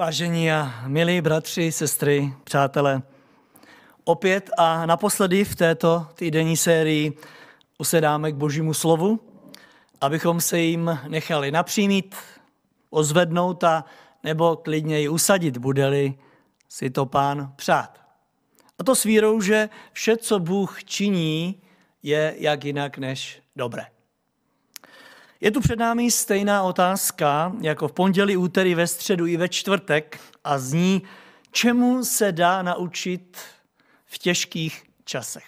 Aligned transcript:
Vážení 0.00 0.52
a 0.52 0.84
milí 0.86 1.20
bratři, 1.20 1.72
sestry, 1.72 2.32
přátelé, 2.44 3.02
opět 4.04 4.50
a 4.58 4.86
naposledy 4.86 5.44
v 5.44 5.54
této 5.54 6.06
týdenní 6.14 6.56
sérii 6.56 7.18
usedáme 7.78 8.32
k 8.32 8.34
božímu 8.34 8.74
slovu, 8.74 9.20
abychom 10.00 10.40
se 10.40 10.58
jim 10.58 10.98
nechali 11.08 11.50
napřímit, 11.50 12.16
ozvednout 12.90 13.64
a 13.64 13.84
nebo 14.24 14.56
klidně 14.56 15.02
i 15.02 15.08
usadit, 15.08 15.58
bude-li 15.58 16.14
si 16.68 16.90
to 16.90 17.06
pán 17.06 17.52
přát. 17.56 18.00
A 18.78 18.84
to 18.84 18.94
s 18.94 19.04
vírou, 19.04 19.40
že 19.40 19.68
vše, 19.92 20.16
co 20.16 20.38
Bůh 20.38 20.84
činí, 20.84 21.62
je 22.02 22.34
jak 22.38 22.64
jinak 22.64 22.98
než 22.98 23.42
dobré. 23.56 23.86
Je 25.40 25.50
tu 25.50 25.60
před 25.60 25.78
námi 25.78 26.10
stejná 26.10 26.62
otázka, 26.62 27.52
jako 27.60 27.88
v 27.88 27.92
pondělí, 27.92 28.36
úterý, 28.36 28.74
ve 28.74 28.86
středu 28.86 29.26
i 29.26 29.36
ve 29.36 29.48
čtvrtek 29.48 30.20
a 30.44 30.58
zní, 30.58 31.02
čemu 31.52 32.04
se 32.04 32.32
dá 32.32 32.62
naučit 32.62 33.38
v 34.06 34.18
těžkých 34.18 34.82
časech. 35.04 35.44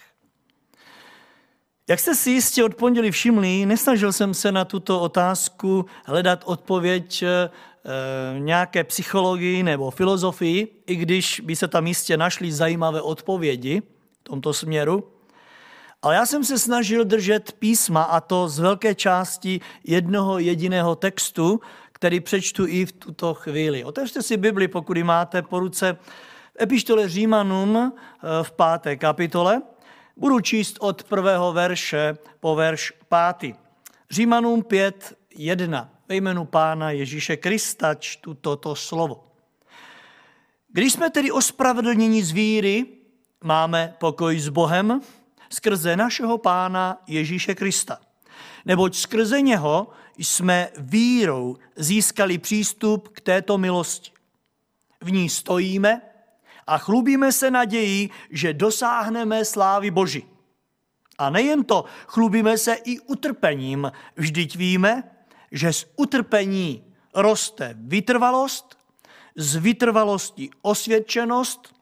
Jak 1.87 1.99
jste 1.99 2.15
si 2.15 2.31
jistě 2.31 2.63
od 2.63 2.75
pondělí 2.75 3.11
všimli, 3.11 3.65
nesnažil 3.65 4.13
jsem 4.13 4.33
se 4.33 4.51
na 4.51 4.65
tuto 4.65 5.01
otázku 5.01 5.85
hledat 6.05 6.43
odpověď 6.45 7.23
e, 7.23 7.49
nějaké 8.39 8.83
psychologii 8.83 9.63
nebo 9.63 9.91
filozofii, 9.91 10.83
i 10.87 10.95
když 10.95 11.39
by 11.39 11.55
se 11.55 11.67
tam 11.67 11.87
jistě 11.87 12.17
našly 12.17 12.51
zajímavé 12.51 13.01
odpovědi 13.01 13.81
v 14.19 14.23
tomto 14.23 14.53
směru. 14.53 15.12
Ale 16.03 16.15
já 16.15 16.25
jsem 16.25 16.43
se 16.43 16.59
snažil 16.59 17.05
držet 17.05 17.51
písma 17.51 18.03
a 18.03 18.19
to 18.19 18.49
z 18.49 18.59
velké 18.59 18.95
části 18.95 19.61
jednoho 19.83 20.39
jediného 20.39 20.95
textu, 20.95 21.61
který 21.91 22.19
přečtu 22.19 22.67
i 22.67 22.85
v 22.85 22.91
tuto 22.91 23.33
chvíli. 23.33 23.83
Otevřte 23.83 24.21
si 24.21 24.37
Bibli, 24.37 24.67
pokud 24.67 24.97
ji 24.97 25.03
máte 25.03 25.41
po 25.41 25.59
ruce, 25.59 25.97
epištole 26.61 27.09
Římanům 27.09 27.77
eh, 27.77 28.43
v 28.43 28.51
páté 28.51 28.95
kapitole. 28.95 29.61
Budu 30.17 30.39
číst 30.39 30.77
od 30.79 31.03
prvého 31.03 31.53
verše 31.53 32.17
po 32.39 32.55
verš 32.55 32.93
pátý. 33.09 33.53
Římanům 34.11 34.63
5, 34.63 35.17
1. 35.35 35.89
Ve 36.09 36.15
jménu 36.15 36.45
Pána 36.45 36.91
Ježíše 36.91 37.37
Krista 37.37 37.95
čtu 37.95 38.33
toto 38.33 38.75
slovo. 38.75 39.23
Když 40.67 40.93
jsme 40.93 41.09
tedy 41.09 41.31
ospravedlněni 41.31 42.23
z 42.23 42.31
víry, 42.31 42.85
máme 43.43 43.95
pokoj 43.99 44.39
s 44.39 44.49
Bohem, 44.49 45.01
skrze 45.53 45.97
našeho 45.97 46.37
Pána 46.37 47.01
Ježíše 47.07 47.55
Krista. 47.55 47.99
Neboť 48.65 48.95
skrze 48.95 49.41
něho 49.41 49.87
jsme 50.17 50.69
vírou 50.77 51.57
získali 51.75 52.37
přístup 52.37 53.07
k 53.07 53.21
této 53.21 53.57
milosti. 53.57 54.11
V 55.01 55.11
ní 55.11 55.29
stojíme 55.29 56.01
a 56.67 56.77
chlubíme 56.77 57.31
se 57.31 57.51
nadějí, 57.51 58.09
že 58.29 58.53
dosáhneme 58.53 59.45
slávy 59.45 59.91
Boží. 59.91 60.25
A 61.17 61.29
nejen 61.29 61.63
to, 61.63 61.85
chlubíme 62.07 62.57
se 62.57 62.73
i 62.73 62.99
utrpením. 62.99 63.91
Vždyť 64.15 64.55
víme, 64.55 65.03
že 65.51 65.73
z 65.73 65.85
utrpení 65.95 66.83
roste 67.13 67.75
vytrvalost, 67.77 68.77
z 69.35 69.55
vytrvalosti 69.55 70.49
osvědčenost 70.61 71.75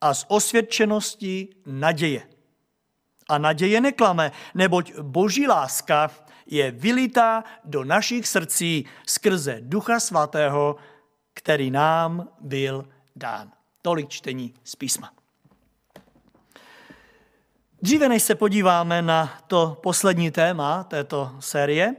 a 0.00 0.14
z 0.14 0.24
osvědčenosti 0.28 1.48
naděje. 1.66 2.37
A 3.28 3.38
naděje 3.38 3.80
neklame, 3.80 4.32
neboť 4.54 4.92
boží 5.00 5.46
láska 5.46 6.10
je 6.46 6.70
vylitá 6.70 7.44
do 7.64 7.84
našich 7.84 8.28
srdcí 8.28 8.84
skrze 9.06 9.58
Ducha 9.60 10.00
Svatého, 10.00 10.76
který 11.34 11.70
nám 11.70 12.28
byl 12.40 12.88
dán. 13.16 13.52
Tolik 13.82 14.08
čtení 14.08 14.54
z 14.64 14.76
písma. 14.76 15.12
Dříve 17.82 18.08
než 18.08 18.22
se 18.22 18.34
podíváme 18.34 19.02
na 19.02 19.38
to 19.46 19.78
poslední 19.82 20.30
téma 20.30 20.84
této 20.84 21.36
série, 21.40 21.94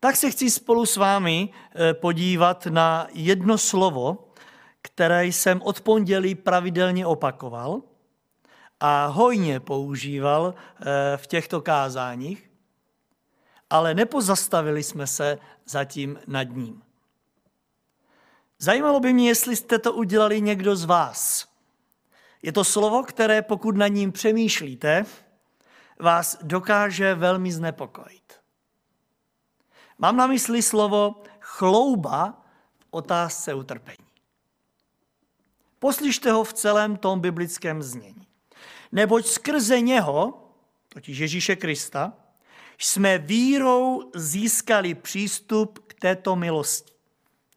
tak 0.00 0.16
se 0.16 0.30
chci 0.30 0.50
spolu 0.50 0.86
s 0.86 0.96
vámi 0.96 1.48
eh, 1.48 1.94
podívat 1.94 2.66
na 2.66 3.06
jedno 3.12 3.58
slovo, 3.58 4.28
které 4.82 5.26
jsem 5.26 5.62
od 5.62 5.80
pondělí 5.80 6.34
pravidelně 6.34 7.06
opakoval 7.06 7.82
a 8.80 9.06
hojně 9.06 9.60
používal 9.60 10.54
eh, 10.54 11.16
v 11.16 11.26
těchto 11.26 11.60
kázáních, 11.60 12.50
ale 13.70 13.94
nepozastavili 13.94 14.82
jsme 14.82 15.06
se 15.06 15.38
zatím 15.66 16.18
nad 16.26 16.42
ním. 16.42 16.82
Zajímalo 18.58 19.00
by 19.00 19.12
mě, 19.12 19.28
jestli 19.28 19.56
jste 19.56 19.78
to 19.78 19.92
udělali 19.92 20.40
někdo 20.40 20.76
z 20.76 20.84
vás. 20.84 21.48
Je 22.42 22.52
to 22.52 22.64
slovo, 22.64 23.02
které 23.02 23.42
pokud 23.42 23.76
na 23.76 23.88
ním 23.88 24.12
přemýšlíte, 24.12 25.04
vás 25.98 26.38
dokáže 26.42 27.14
velmi 27.14 27.52
znepokojit. 27.52 28.40
Mám 29.98 30.16
na 30.16 30.26
mysli 30.26 30.62
slovo 30.62 31.22
chlouba 31.40 32.42
v 32.78 32.86
otázce 32.90 33.54
utrpení. 33.54 34.08
Poslyšte 35.78 36.32
ho 36.32 36.44
v 36.44 36.52
celém 36.52 36.96
tom 36.96 37.20
biblickém 37.20 37.82
znění. 37.82 38.29
Neboť 38.92 39.26
skrze 39.26 39.80
něho, 39.80 40.50
totiž 40.88 41.18
Ježíše 41.18 41.56
Krista, 41.56 42.12
jsme 42.78 43.18
vírou 43.18 44.10
získali 44.14 44.94
přístup 44.94 45.78
k 45.86 45.94
této 45.94 46.36
milosti. 46.36 46.92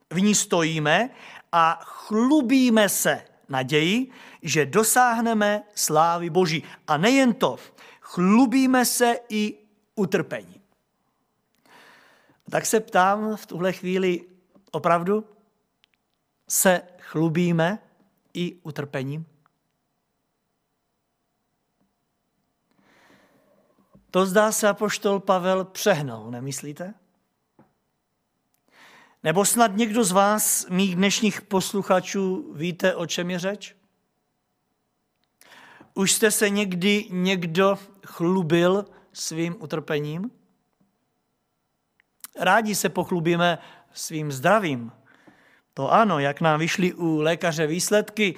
V 0.10 0.22
ní 0.22 0.36
stojíme 0.36 1.10
a 1.52 1.80
chlubíme 1.84 2.90
se 2.90 3.26
naději, 3.50 4.12
že 4.42 4.66
dosáhneme 4.66 5.64
slávy 5.76 6.30
Boží. 6.30 6.64
A 6.88 6.98
nejen 6.98 7.34
to, 7.34 7.58
chlubíme 8.02 8.86
se 8.86 9.20
i 9.30 9.58
utrpení. 9.96 10.62
Tak 12.50 12.66
se 12.66 12.80
ptám 12.80 13.36
v 13.36 13.46
tuhle 13.46 13.74
chvíli, 13.74 14.22
opravdu 14.72 15.26
se 16.48 16.82
chlubíme 17.00 17.80
i 18.34 18.56
utrpením? 18.64 19.26
To 24.14 24.26
zdá 24.26 24.52
se 24.52 24.68
apoštol 24.70 25.20
Pavel 25.20 25.66
přehnal, 25.66 26.32
nemyslíte? 26.32 26.94
Nebo 29.24 29.46
snad 29.46 29.76
někdo 29.76 30.04
z 30.04 30.12
vás, 30.12 30.66
mých 30.70 30.96
dnešních 30.96 31.42
posluchačů, 31.42 32.54
víte, 32.54 32.96
o 32.96 33.06
čem 33.06 33.30
je 33.30 33.40
řeč? 33.40 33.76
Už 35.94 36.12
jste 36.12 36.32
se 36.32 36.50
někdy 36.50 37.08
někdo 37.10 37.80
chlubil 38.06 38.86
svým 39.14 39.56
utrpením? 39.60 40.32
Rádi 42.40 42.76
se 42.76 42.90
pochlubíme 42.90 43.58
svým 43.94 44.32
zdravím. 44.32 44.92
To 45.74 45.94
ano, 45.94 46.20
jak 46.20 46.42
nám 46.42 46.60
vyšly 46.60 46.94
u 46.94 47.22
lékaře 47.22 47.68
výsledky, 47.68 48.36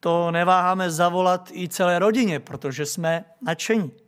to 0.00 0.30
neváháme 0.30 0.90
zavolat 0.90 1.50
i 1.52 1.68
celé 1.68 1.98
rodině, 1.98 2.40
protože 2.40 2.86
jsme 2.86 3.24
nadšení. 3.42 4.05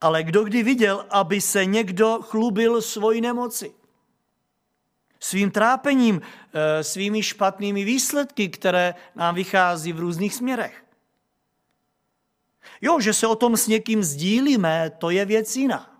Ale 0.00 0.22
kdo 0.22 0.44
kdy 0.44 0.62
viděl, 0.62 1.06
aby 1.10 1.40
se 1.40 1.64
někdo 1.64 2.18
chlubil 2.22 2.82
svojí 2.82 3.20
nemoci? 3.20 3.74
Svým 5.20 5.50
trápením, 5.50 6.20
eh, 6.20 6.84
svými 6.84 7.22
špatnými 7.22 7.84
výsledky, 7.84 8.48
které 8.48 8.94
nám 9.14 9.34
vychází 9.34 9.92
v 9.92 10.00
různých 10.00 10.34
směrech. 10.34 10.84
Jo, 12.80 13.00
že 13.00 13.12
se 13.12 13.26
o 13.26 13.36
tom 13.36 13.56
s 13.56 13.66
někým 13.66 14.04
sdílíme, 14.04 14.90
to 14.98 15.10
je 15.10 15.24
věc 15.24 15.56
jiná. 15.56 15.96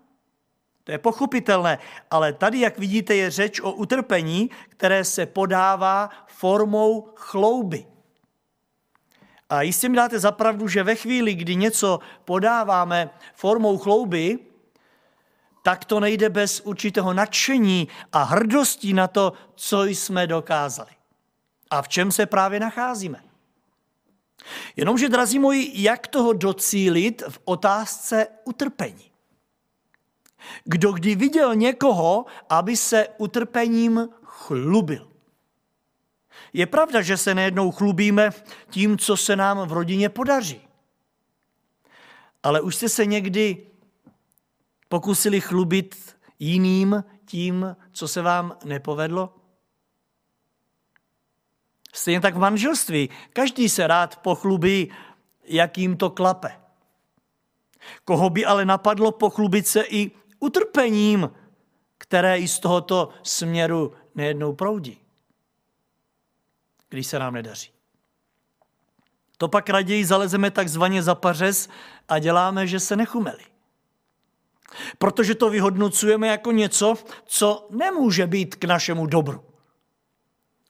To 0.83 0.91
je 0.91 0.97
pochopitelné, 0.97 1.79
ale 2.11 2.33
tady, 2.33 2.59
jak 2.59 2.79
vidíte, 2.79 3.15
je 3.15 3.31
řeč 3.31 3.59
o 3.59 3.71
utrpení, 3.71 4.49
které 4.69 5.03
se 5.03 5.25
podává 5.25 6.09
formou 6.27 7.11
chlouby. 7.15 7.85
A 9.49 9.61
jistě 9.61 9.89
mi 9.89 9.95
dáte 9.95 10.19
zapravdu, 10.19 10.67
že 10.67 10.83
ve 10.83 10.95
chvíli, 10.95 11.33
kdy 11.33 11.55
něco 11.55 11.99
podáváme 12.25 13.09
formou 13.33 13.77
chlouby, 13.77 14.39
tak 15.61 15.85
to 15.85 15.99
nejde 15.99 16.29
bez 16.29 16.61
určitého 16.61 17.13
nadšení 17.13 17.87
a 18.13 18.23
hrdosti 18.23 18.93
na 18.93 19.07
to, 19.07 19.33
co 19.55 19.83
jsme 19.83 20.27
dokázali. 20.27 20.91
A 21.69 21.81
v 21.81 21.87
čem 21.87 22.11
se 22.11 22.25
právě 22.25 22.59
nacházíme. 22.59 23.23
Jenomže, 24.75 25.09
drazí 25.09 25.39
moji, 25.39 25.71
jak 25.73 26.07
toho 26.07 26.33
docílit 26.33 27.23
v 27.29 27.39
otázce 27.45 28.27
utrpení? 28.43 29.11
Kdo 30.63 30.91
kdy 30.91 31.15
viděl 31.15 31.55
někoho, 31.55 32.25
aby 32.49 32.77
se 32.77 33.07
utrpením 33.17 34.09
chlubil? 34.23 35.16
Je 36.57 36.65
pravda, 36.65 37.01
že 37.01 37.17
se 37.17 37.35
nejednou 37.35 37.71
chlubíme 37.71 38.29
tím, 38.69 38.97
co 38.97 39.17
se 39.17 39.35
nám 39.35 39.67
v 39.67 39.73
rodině 39.73 40.09
podaří. 40.09 40.61
Ale 42.43 42.61
už 42.61 42.75
jste 42.75 42.89
se 42.89 43.05
někdy 43.05 43.67
pokusili 44.89 45.41
chlubit 45.41 46.17
jiným 46.39 47.03
tím, 47.25 47.75
co 47.91 48.07
se 48.07 48.21
vám 48.21 48.57
nepovedlo? 48.65 49.35
Stejně 51.93 52.21
tak 52.21 52.35
v 52.35 52.39
manželství. 52.39 53.09
Každý 53.33 53.69
se 53.69 53.87
rád 53.87 54.15
pochlubí, 54.15 54.91
jak 55.43 55.77
jim 55.77 55.97
to 55.97 56.09
klape. 56.09 56.51
Koho 58.05 58.29
by 58.29 58.45
ale 58.45 58.65
napadlo 58.65 59.11
pochlubit 59.11 59.67
se 59.67 59.81
i 59.81 60.11
utrpením, 60.39 61.29
které 61.97 62.37
i 62.37 62.47
z 62.47 62.59
tohoto 62.59 63.09
směru 63.23 63.93
nejednou 64.15 64.53
proudí, 64.53 65.06
když 66.89 67.07
se 67.07 67.19
nám 67.19 67.33
nedaří. 67.33 67.69
To 69.37 69.47
pak 69.47 69.69
raději 69.69 70.05
zalezeme 70.05 70.51
takzvaně 70.51 71.03
za 71.03 71.15
pařez 71.15 71.69
a 72.09 72.19
děláme, 72.19 72.67
že 72.67 72.79
se 72.79 72.95
nechumeli. 72.95 73.43
Protože 74.97 75.35
to 75.35 75.49
vyhodnocujeme 75.49 76.27
jako 76.27 76.51
něco, 76.51 76.95
co 77.25 77.67
nemůže 77.69 78.27
být 78.27 78.55
k 78.55 78.63
našemu 78.63 79.05
dobru. 79.05 79.43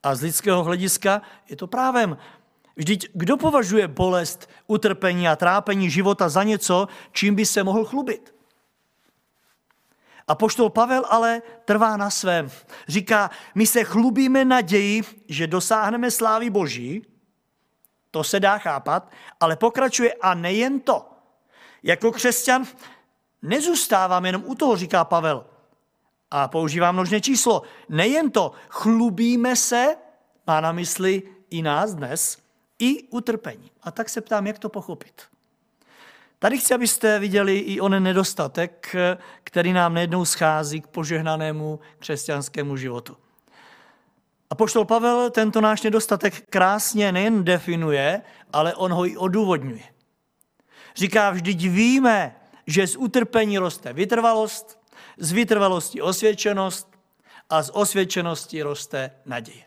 A 0.04 0.16
z 0.16 0.22
lidského 0.22 0.64
hlediska 0.64 1.22
je 1.50 1.56
to 1.56 1.68
právem. 1.68 2.18
Vždyť 2.76 3.10
kdo 3.14 3.38
považuje 3.38 3.88
bolest, 3.88 4.50
utrpení 4.68 5.28
a 5.28 5.36
trápení 5.36 5.90
života 5.90 6.30
za 6.30 6.44
něco, 6.44 6.88
čím 7.12 7.36
by 7.36 7.46
se 7.46 7.64
mohl 7.64 7.86
chlubit? 7.86 8.37
A 10.28 10.36
poštol 10.36 10.70
Pavel 10.70 11.06
ale 11.10 11.42
trvá 11.66 11.98
na 11.98 12.10
svém. 12.10 12.52
Říká, 12.88 13.30
my 13.56 13.68
se 13.68 13.84
chlubíme 13.84 14.46
naději, 14.46 15.04
že 15.28 15.48
dosáhneme 15.48 16.12
slávy 16.12 16.50
Boží, 16.50 17.06
to 18.12 18.24
se 18.24 18.40
dá 18.40 18.58
chápat, 18.58 19.12
ale 19.40 19.56
pokračuje 19.56 20.14
a 20.14 20.34
nejen 20.34 20.80
to. 20.80 21.10
Jako 21.84 22.12
křesťan 22.12 22.66
nezůstávám 23.42 24.26
jenom 24.26 24.44
u 24.46 24.56
toho, 24.56 24.76
říká 24.76 25.04
Pavel. 25.04 25.46
A 26.32 26.48
používá 26.48 26.92
množné 26.92 27.22
číslo. 27.22 27.62
Nejen 27.90 28.32
to, 28.32 28.52
chlubíme 28.70 29.56
se, 29.56 29.96
má 30.48 30.62
na 30.62 30.72
mysli 30.72 31.24
i 31.50 31.62
nás 31.62 31.94
dnes, 31.94 32.38
i 32.80 33.04
utrpení. 33.04 33.72
A 33.84 33.92
tak 33.92 34.10
se 34.10 34.22
ptám, 34.22 34.48
jak 34.48 34.60
to 34.60 34.70
pochopit. 34.70 35.22
Tady 36.40 36.58
chci, 36.58 36.74
abyste 36.74 37.20
viděli 37.20 37.58
i 37.58 37.82
onen 37.82 38.04
nedostatek, 38.04 38.96
který 39.44 39.74
nám 39.74 39.94
nejednou 39.94 40.26
schází 40.26 40.82
k 40.82 40.88
požehnanému 40.88 41.80
křesťanskému 42.00 42.78
životu. 42.78 43.18
A 44.50 44.56
poštol 44.56 44.86
Pavel 44.86 45.30
tento 45.30 45.62
náš 45.62 45.82
nedostatek 45.82 46.50
krásně 46.50 47.12
nejen 47.12 47.44
definuje, 47.44 48.22
ale 48.54 48.76
on 48.76 48.94
ho 48.94 49.06
i 49.08 49.18
odůvodňuje. 49.18 49.84
Říká, 50.96 51.32
vždyť 51.32 51.70
víme, 51.70 52.36
že 52.68 52.88
z 52.88 52.96
utrpení 52.96 53.58
roste 53.58 53.94
vytrvalost, 53.94 54.80
z 55.18 55.32
vytrvalosti 55.32 56.02
osvědčenost 56.02 56.88
a 57.50 57.64
z 57.64 57.70
osvědčenosti 57.74 58.62
roste 58.62 59.12
naděje. 59.26 59.67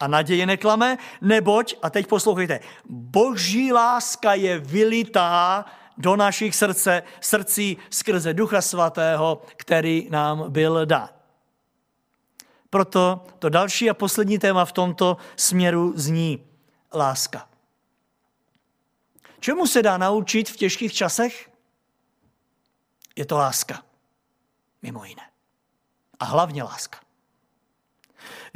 A 0.00 0.06
naděje 0.06 0.46
neklame, 0.46 0.98
neboť, 1.20 1.74
a 1.82 1.90
teď 1.90 2.06
poslouchejte, 2.06 2.60
boží 2.88 3.72
láska 3.72 4.34
je 4.34 4.58
vylitá 4.58 5.64
do 5.98 6.16
našich 6.16 6.56
srdce, 6.56 7.02
srdcí 7.20 7.76
skrze 7.90 8.34
Ducha 8.34 8.62
Svatého, 8.62 9.42
který 9.56 10.08
nám 10.10 10.52
byl 10.52 10.86
dán. 10.86 11.08
Proto 12.70 13.24
to 13.38 13.48
další 13.48 13.90
a 13.90 13.94
poslední 13.94 14.38
téma 14.38 14.64
v 14.64 14.72
tomto 14.72 15.16
směru 15.36 15.92
zní 15.96 16.46
láska. 16.94 17.48
Čemu 19.40 19.66
se 19.66 19.82
dá 19.82 19.98
naučit 19.98 20.50
v 20.50 20.56
těžkých 20.56 20.92
časech? 20.92 21.50
Je 23.16 23.26
to 23.26 23.36
láska. 23.38 23.82
Mimo 24.82 25.04
jiné. 25.04 25.30
A 26.20 26.24
hlavně 26.24 26.62
láska. 26.62 26.98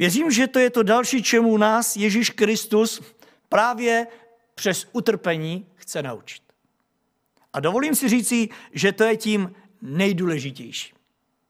Věřím, 0.01 0.31
že 0.31 0.47
to 0.47 0.59
je 0.59 0.69
to 0.69 0.83
další, 0.83 1.23
čemu 1.23 1.57
nás 1.57 1.95
Ježíš 1.95 2.29
Kristus 2.29 3.01
právě 3.49 4.07
přes 4.55 4.87
utrpení 4.91 5.65
chce 5.75 6.03
naučit. 6.03 6.43
A 7.53 7.59
dovolím 7.59 7.95
si 7.95 8.09
říci, 8.09 8.49
že 8.71 8.91
to 8.91 9.03
je 9.03 9.17
tím 9.17 9.53
nejdůležitější. 9.81 10.93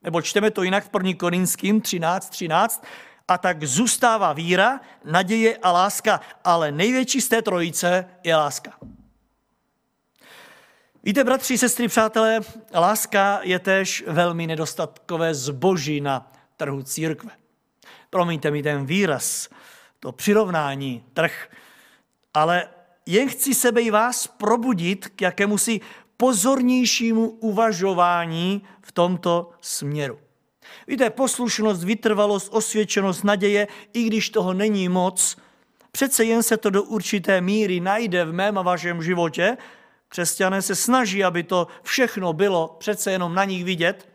Nebo 0.02 0.22
čteme 0.22 0.50
to 0.50 0.62
jinak 0.62 0.84
v 0.84 0.90
1. 0.94 1.12
Korinským 1.18 1.80
13, 1.80 2.28
13. 2.28 2.84
A 3.28 3.38
tak 3.38 3.64
zůstává 3.64 4.32
víra, 4.32 4.80
naděje 5.04 5.56
a 5.56 5.72
láska, 5.72 6.20
ale 6.44 6.72
největší 6.72 7.20
z 7.20 7.28
té 7.28 7.42
trojice 7.42 8.06
je 8.24 8.36
láska. 8.36 8.78
Víte, 11.02 11.24
bratři, 11.24 11.58
sestry, 11.58 11.88
přátelé, 11.88 12.40
láska 12.74 13.40
je 13.42 13.58
též 13.58 14.04
velmi 14.06 14.46
nedostatkové 14.46 15.34
zboží 15.34 16.00
na 16.00 16.32
trhu 16.56 16.82
církve. 16.82 17.41
Promiňte 18.12 18.50
mi 18.50 18.62
ten 18.62 18.86
výraz, 18.86 19.48
to 20.00 20.12
přirovnání, 20.12 21.04
trh, 21.14 21.48
ale 22.34 22.68
jen 23.06 23.28
chci 23.28 23.54
sebe 23.54 23.80
i 23.80 23.90
vás 23.90 24.26
probudit 24.26 25.08
k 25.08 25.20
jakémusi 25.20 25.80
pozornějšímu 26.16 27.28
uvažování 27.28 28.62
v 28.82 28.92
tomto 28.92 29.50
směru. 29.60 30.18
Víte, 30.86 31.10
poslušnost, 31.10 31.84
vytrvalost, 31.84 32.48
osvědčenost, 32.52 33.24
naděje, 33.24 33.68
i 33.92 34.04
když 34.04 34.30
toho 34.30 34.52
není 34.52 34.88
moc, 34.88 35.36
přece 35.92 36.24
jen 36.24 36.42
se 36.42 36.56
to 36.56 36.70
do 36.70 36.82
určité 36.82 37.40
míry 37.40 37.80
najde 37.80 38.24
v 38.24 38.32
mém 38.32 38.58
a 38.58 38.62
vašem 38.62 39.02
životě. 39.02 39.56
Křesťané 40.08 40.62
se 40.62 40.74
snaží, 40.74 41.24
aby 41.24 41.42
to 41.42 41.66
všechno 41.82 42.32
bylo 42.32 42.76
přece 42.78 43.12
jenom 43.12 43.34
na 43.34 43.44
nich 43.44 43.64
vidět. 43.64 44.11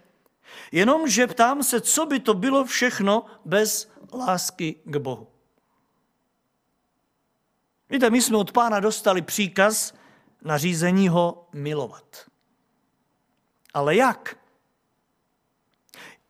Jenomže 0.71 1.27
ptám 1.27 1.63
se, 1.63 1.81
co 1.81 2.05
by 2.05 2.19
to 2.19 2.33
bylo 2.33 2.65
všechno 2.65 3.25
bez 3.45 3.91
lásky 4.13 4.75
k 4.85 4.97
Bohu. 4.97 5.27
Víte, 7.89 8.09
my 8.09 8.21
jsme 8.21 8.37
od 8.37 8.51
pána 8.51 8.79
dostali 8.79 9.21
příkaz, 9.21 9.93
nařízení 10.41 11.07
ho 11.07 11.47
milovat. 11.53 12.29
Ale 13.73 13.95
jak? 13.95 14.37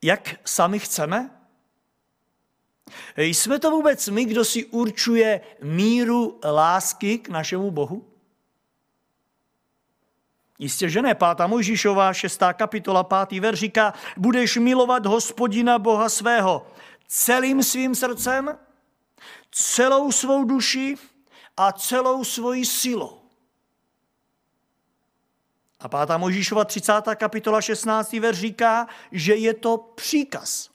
Jak 0.02 0.48
sami 0.48 0.78
chceme? 0.78 1.30
Jsme 3.16 3.58
to 3.58 3.70
vůbec 3.70 4.08
my, 4.08 4.24
kdo 4.24 4.44
si 4.44 4.64
určuje 4.64 5.40
míru 5.62 6.40
lásky 6.44 7.18
k 7.18 7.28
našemu 7.28 7.70
Bohu? 7.70 8.07
Jistě, 10.58 10.88
že 10.88 11.02
ne. 11.02 11.14
Pátá 11.14 11.46
Mojžíšová, 11.46 12.12
šestá 12.12 12.52
kapitola, 12.52 13.04
pátý 13.04 13.40
ver 13.40 13.56
říká, 13.56 13.94
budeš 14.16 14.56
milovat 14.56 15.06
hospodina 15.06 15.78
Boha 15.78 16.08
svého 16.08 16.66
celým 17.08 17.62
svým 17.62 17.94
srdcem, 17.94 18.58
celou 19.50 20.12
svou 20.12 20.44
duši 20.44 20.96
a 21.56 21.72
celou 21.72 22.24
svoji 22.24 22.64
silou. 22.64 23.22
A 25.80 25.88
pátá 25.88 26.18
Možíšova 26.18 26.64
30. 26.64 26.92
kapitola 27.14 27.60
16. 27.60 28.12
ver 28.12 28.34
říká, 28.34 28.88
že 29.12 29.34
je 29.34 29.54
to 29.54 29.78
příkaz. 29.78 30.70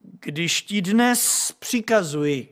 Když 0.00 0.62
ti 0.62 0.82
dnes 0.82 1.52
přikazuji, 1.58 2.51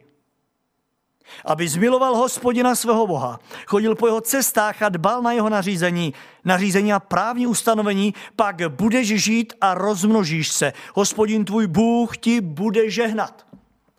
aby 1.45 1.69
zmiloval 1.69 2.17
hospodina 2.17 2.75
svého 2.75 3.07
Boha, 3.07 3.41
chodil 3.67 3.95
po 3.95 4.07
jeho 4.07 4.21
cestách 4.21 4.83
a 4.83 4.89
dbal 4.89 5.23
na 5.23 5.33
jeho 5.33 5.49
nařízení, 5.49 6.15
nařízení 6.45 6.93
a 6.93 7.01
právní 7.01 7.47
ustanovení, 7.47 8.15
pak 8.37 8.69
budeš 8.69 9.23
žít 9.23 9.53
a 9.61 9.75
rozmnožíš 9.75 10.49
se. 10.49 10.73
Hospodin 10.95 11.45
tvůj 11.45 11.67
Bůh 11.67 12.19
ti 12.19 12.41
bude 12.41 12.91
žehnat. 12.91 13.47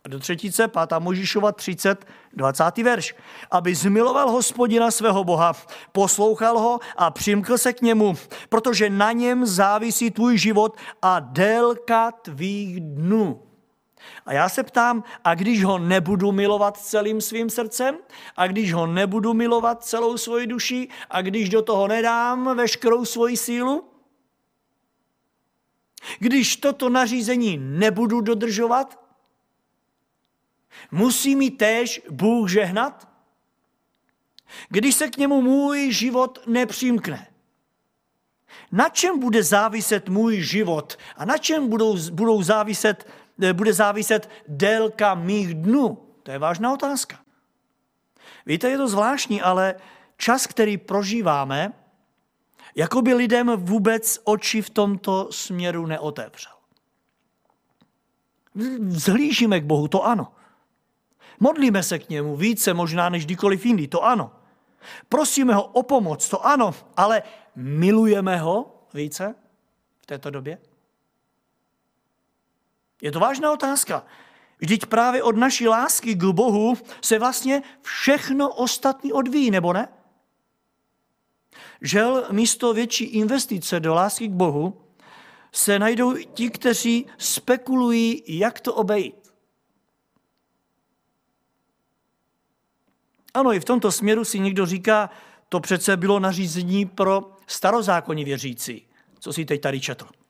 A 0.04 0.08
do 0.08 0.18
třetice, 0.18 0.68
pátá 0.68 0.98
Možíšova 0.98 1.52
30, 1.52 2.06
20. 2.32 2.78
verš. 2.78 3.14
Aby 3.50 3.74
zmiloval 3.74 4.30
hospodina 4.30 4.90
svého 4.90 5.24
Boha, 5.24 5.52
poslouchal 5.92 6.58
ho 6.58 6.78
a 6.96 7.10
přimkl 7.10 7.58
se 7.58 7.72
k 7.72 7.82
němu, 7.82 8.14
protože 8.48 8.90
na 8.90 9.12
něm 9.12 9.46
závisí 9.46 10.10
tvůj 10.10 10.38
život 10.38 10.76
a 11.02 11.20
délka 11.20 12.10
tvých 12.10 12.80
dnů. 12.80 13.40
A 14.26 14.32
já 14.32 14.48
se 14.48 14.62
ptám, 14.62 15.04
a 15.24 15.34
když 15.34 15.64
ho 15.64 15.78
nebudu 15.78 16.32
milovat 16.32 16.76
celým 16.76 17.20
svým 17.20 17.50
srdcem, 17.50 17.98
a 18.36 18.46
když 18.46 18.72
ho 18.72 18.86
nebudu 18.86 19.34
milovat 19.34 19.84
celou 19.84 20.16
svoji 20.16 20.46
duši, 20.46 20.88
a 21.10 21.22
když 21.22 21.48
do 21.48 21.62
toho 21.62 21.88
nedám 21.88 22.56
veškerou 22.56 23.04
svoji 23.04 23.36
sílu, 23.36 23.84
když 26.18 26.56
toto 26.56 26.88
nařízení 26.88 27.58
nebudu 27.60 28.20
dodržovat, 28.20 29.02
Musí 30.90 31.36
mi 31.36 31.50
též 31.50 32.02
Bůh 32.10 32.50
žehnat? 32.50 33.08
Když 34.68 34.94
se 34.94 35.08
k 35.08 35.16
němu 35.16 35.42
můj 35.42 35.92
život 35.92 36.38
nepřimkne. 36.46 37.28
Na 38.72 38.88
čem 38.88 39.18
bude 39.18 39.42
záviset 39.42 40.08
můj 40.08 40.40
život 40.40 40.98
a 41.16 41.24
na 41.24 41.38
čem 41.38 41.68
budou, 41.68 42.10
budou 42.10 42.42
záviset, 42.42 43.08
bude 43.52 43.72
záviset 43.72 44.30
délka 44.48 45.14
mých 45.14 45.54
dnů? 45.54 45.98
To 46.22 46.30
je 46.30 46.38
vážná 46.38 46.72
otázka. 46.72 47.18
Víte, 48.46 48.70
je 48.70 48.76
to 48.76 48.88
zvláštní, 48.88 49.42
ale 49.42 49.74
čas, 50.16 50.46
který 50.46 50.76
prožíváme, 50.76 51.72
jako 52.74 53.02
by 53.02 53.14
lidem 53.14 53.52
vůbec 53.56 54.20
oči 54.24 54.62
v 54.62 54.70
tomto 54.70 55.32
směru 55.32 55.86
neotevřel. 55.86 56.52
Vzhlížíme 58.78 59.60
k 59.60 59.64
Bohu, 59.64 59.88
to 59.88 60.04
ano. 60.04 60.32
Modlíme 61.40 61.82
se 61.82 61.98
k 61.98 62.08
němu 62.08 62.36
více 62.36 62.74
možná 62.74 63.08
než 63.08 63.26
kdykoliv 63.26 63.66
jiný, 63.66 63.88
to 63.88 64.04
ano. 64.04 64.32
Prosíme 65.08 65.54
ho 65.54 65.64
o 65.64 65.82
pomoc, 65.82 66.28
to 66.28 66.46
ano, 66.46 66.74
ale 66.96 67.22
milujeme 67.56 68.36
ho 68.36 68.84
více 68.94 69.34
v 70.00 70.06
této 70.06 70.30
době? 70.30 70.58
Je 73.02 73.12
to 73.12 73.20
vážná 73.20 73.52
otázka. 73.52 74.06
Vždyť 74.58 74.86
právě 74.86 75.22
od 75.22 75.36
naší 75.36 75.68
lásky 75.68 76.14
k 76.14 76.24
Bohu 76.24 76.74
se 77.00 77.18
vlastně 77.18 77.62
všechno 77.82 78.54
ostatní 78.54 79.12
odvíjí, 79.12 79.50
nebo 79.50 79.72
ne? 79.72 79.88
Žel 81.80 82.26
místo 82.30 82.74
větší 82.74 83.04
investice 83.04 83.80
do 83.80 83.94
lásky 83.94 84.28
k 84.28 84.32
Bohu 84.32 84.86
se 85.52 85.78
najdou 85.78 86.16
ti, 86.16 86.50
kteří 86.50 87.06
spekulují, 87.18 88.22
jak 88.26 88.60
to 88.60 88.74
obejít. 88.74 89.32
Ano, 93.34 93.52
i 93.52 93.60
v 93.60 93.64
tomto 93.64 93.92
směru 93.92 94.24
si 94.24 94.38
někdo 94.38 94.66
říká, 94.66 95.10
to 95.48 95.60
přece 95.60 95.96
bylo 95.96 96.20
nařízení 96.20 96.86
pro 96.86 97.36
starozákonní 97.46 98.24
věřící, 98.24 98.88
co 99.18 99.32
si 99.32 99.44
teď 99.44 99.60
tady 99.60 99.80
četl. 99.80 100.21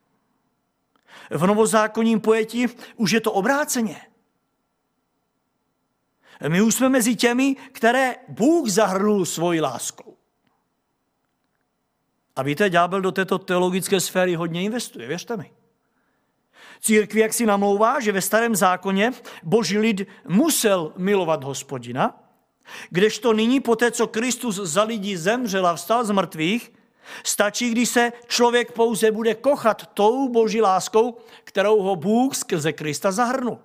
V 1.31 1.47
novozákonním 1.47 2.21
pojetí 2.21 2.67
už 2.97 3.11
je 3.11 3.21
to 3.21 3.33
obráceně. 3.33 4.01
My 6.49 6.63
už 6.63 6.75
jsme 6.75 6.89
mezi 6.89 7.17
těmi, 7.17 7.57
které 7.73 8.15
Bůh 8.29 8.69
zahrnul 8.69 9.27
svojí 9.27 9.61
láskou. 9.61 10.17
A 12.37 12.43
víte, 12.43 12.71
ďábel 12.71 13.01
do 13.01 13.13
této 13.13 13.39
teologické 13.39 14.01
sféry 14.01 14.35
hodně 14.35 14.63
investuje, 14.63 15.09
věřte 15.09 15.37
mi. 15.37 15.53
Církvi 16.81 17.21
jak 17.21 17.33
si 17.33 17.47
namlouvá, 17.47 18.01
že 18.01 18.13
ve 18.13 18.21
starém 18.21 18.57
zákoně 18.57 19.13
boží 19.43 19.79
lid 19.79 20.09
musel 20.29 20.93
milovat 20.97 21.45
hospodina, 21.45 22.23
kdežto 22.91 23.33
nyní 23.33 23.61
po 23.61 23.77
té, 23.77 23.91
co 23.91 24.07
Kristus 24.07 24.57
za 24.57 24.83
lidí 24.83 25.17
zemřel 25.17 25.67
a 25.67 25.75
vstal 25.75 26.05
z 26.05 26.11
mrtvých, 26.11 26.73
stačí, 27.25 27.71
když 27.71 27.89
se 27.89 28.13
člověk 28.27 28.73
pouze 28.73 29.13
bude 29.13 29.35
kochat 29.35 29.87
tou 29.87 30.29
boží 30.29 30.61
láskou, 30.63 31.17
kterou 31.45 31.83
ho 31.83 31.97
Bůh 31.97 32.37
skrze 32.37 32.73
Krista 32.73 33.13
zahrnul. 33.13 33.59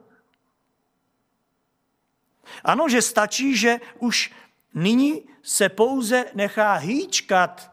Ano, 2.63 2.89
že 2.89 3.01
stačí, 3.01 3.57
že 3.57 3.79
už 3.99 4.33
nyní 4.73 5.23
se 5.43 5.69
pouze 5.69 6.25
nechá 6.33 6.73
hýčkat 6.73 7.71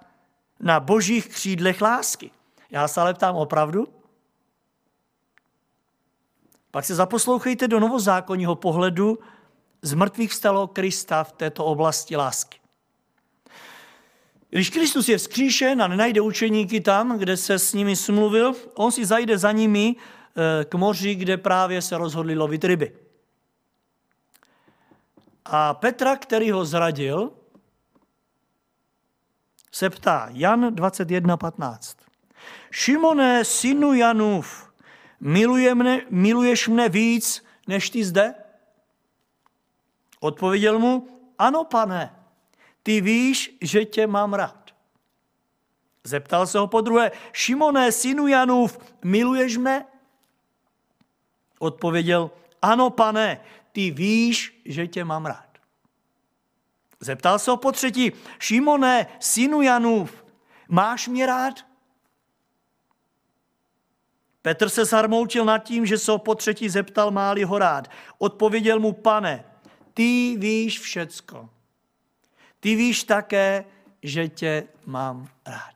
na 0.60 0.80
božích 0.80 1.28
křídlech 1.28 1.82
lásky. 1.82 2.30
Já 2.70 2.88
se 2.88 3.00
ale 3.00 3.14
ptám 3.14 3.36
opravdu? 3.36 3.88
Pak 6.70 6.84
se 6.84 6.94
zaposlouchejte 6.94 7.68
do 7.68 7.80
novozákonního 7.80 8.56
pohledu 8.56 9.18
z 9.82 9.94
mrtvých 9.94 10.32
stalo 10.32 10.66
Krista 10.68 11.24
v 11.24 11.32
této 11.32 11.64
oblasti 11.64 12.16
lásky. 12.16 12.63
Když 14.54 14.70
Kristus 14.70 15.08
je 15.08 15.18
vzkříšen 15.18 15.82
a 15.82 15.88
nenajde 15.88 16.20
učeníky 16.20 16.80
tam, 16.80 17.18
kde 17.18 17.36
se 17.36 17.58
s 17.58 17.72
nimi 17.72 17.96
smluvil, 17.96 18.54
on 18.74 18.92
si 18.92 19.04
zajde 19.04 19.38
za 19.38 19.52
nimi 19.52 19.96
eh, 19.98 20.64
k 20.64 20.74
moři, 20.74 21.14
kde 21.14 21.36
právě 21.36 21.82
se 21.82 21.98
rozhodli 21.98 22.34
lovit 22.34 22.64
ryby. 22.64 22.96
A 25.44 25.74
Petra, 25.74 26.16
který 26.16 26.50
ho 26.50 26.64
zradil, 26.64 27.32
se 29.72 29.90
ptá, 29.90 30.28
Jan 30.32 30.74
21.15. 30.74 31.96
Šimone, 32.70 33.44
synu 33.44 33.94
Janův, 33.94 34.72
miluje 35.20 35.74
mne, 35.74 36.00
miluješ 36.10 36.68
mne 36.68 36.88
víc, 36.88 37.44
než 37.66 37.90
ty 37.90 38.04
zde? 38.04 38.34
Odpověděl 40.20 40.78
mu, 40.78 41.08
ano, 41.38 41.64
pane, 41.64 42.23
ty 42.84 43.00
víš, 43.00 43.56
že 43.60 43.84
tě 43.84 44.06
mám 44.06 44.34
rád. 44.34 44.70
Zeptal 46.04 46.46
se 46.46 46.58
ho 46.58 46.66
po 46.66 46.80
druhé, 46.80 47.12
Šimone, 47.32 47.92
synu 47.92 48.26
Janův, 48.26 48.78
miluješ 49.04 49.56
mne? 49.56 49.86
Odpověděl, 51.58 52.30
ano, 52.62 52.90
pane, 52.90 53.40
ty 53.72 53.90
víš, 53.90 54.62
že 54.64 54.86
tě 54.86 55.04
mám 55.04 55.26
rád. 55.26 55.48
Zeptal 57.00 57.38
se 57.38 57.50
ho 57.50 57.56
po 57.56 57.72
třetí, 57.72 58.12
Šimone, 58.38 59.06
synu 59.20 59.62
Janův, 59.62 60.24
máš 60.68 61.08
mě 61.08 61.26
rád? 61.26 61.54
Petr 64.42 64.68
se 64.68 64.84
zarmoutil 64.84 65.44
nad 65.44 65.58
tím, 65.58 65.86
že 65.86 65.98
se 65.98 66.12
ho 66.12 66.18
po 66.18 66.34
třetí 66.34 66.68
zeptal, 66.68 67.10
máli 67.10 67.44
ho 67.44 67.58
rád. 67.58 67.90
Odpověděl 68.18 68.80
mu, 68.80 68.92
pane, 68.92 69.44
ty 69.94 70.36
víš 70.38 70.80
všecko. 70.80 71.48
Ty 72.64 72.76
víš 72.76 73.04
také, 73.04 73.64
že 74.02 74.28
tě 74.28 74.64
mám 74.86 75.28
rád. 75.46 75.74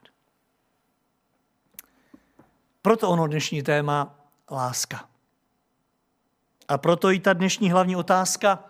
Proto 2.82 3.10
ono 3.10 3.26
dnešní 3.26 3.62
téma 3.62 4.18
láska. 4.50 5.08
A 6.68 6.78
proto 6.78 7.10
i 7.10 7.20
ta 7.20 7.32
dnešní 7.32 7.70
hlavní 7.70 7.96
otázka, 7.96 8.64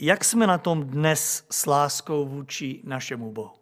jak 0.00 0.24
jsme 0.24 0.46
na 0.46 0.58
tom 0.58 0.84
dnes 0.84 1.46
s 1.50 1.66
láskou 1.66 2.28
vůči 2.28 2.80
našemu 2.84 3.32
Bohu. 3.32 3.56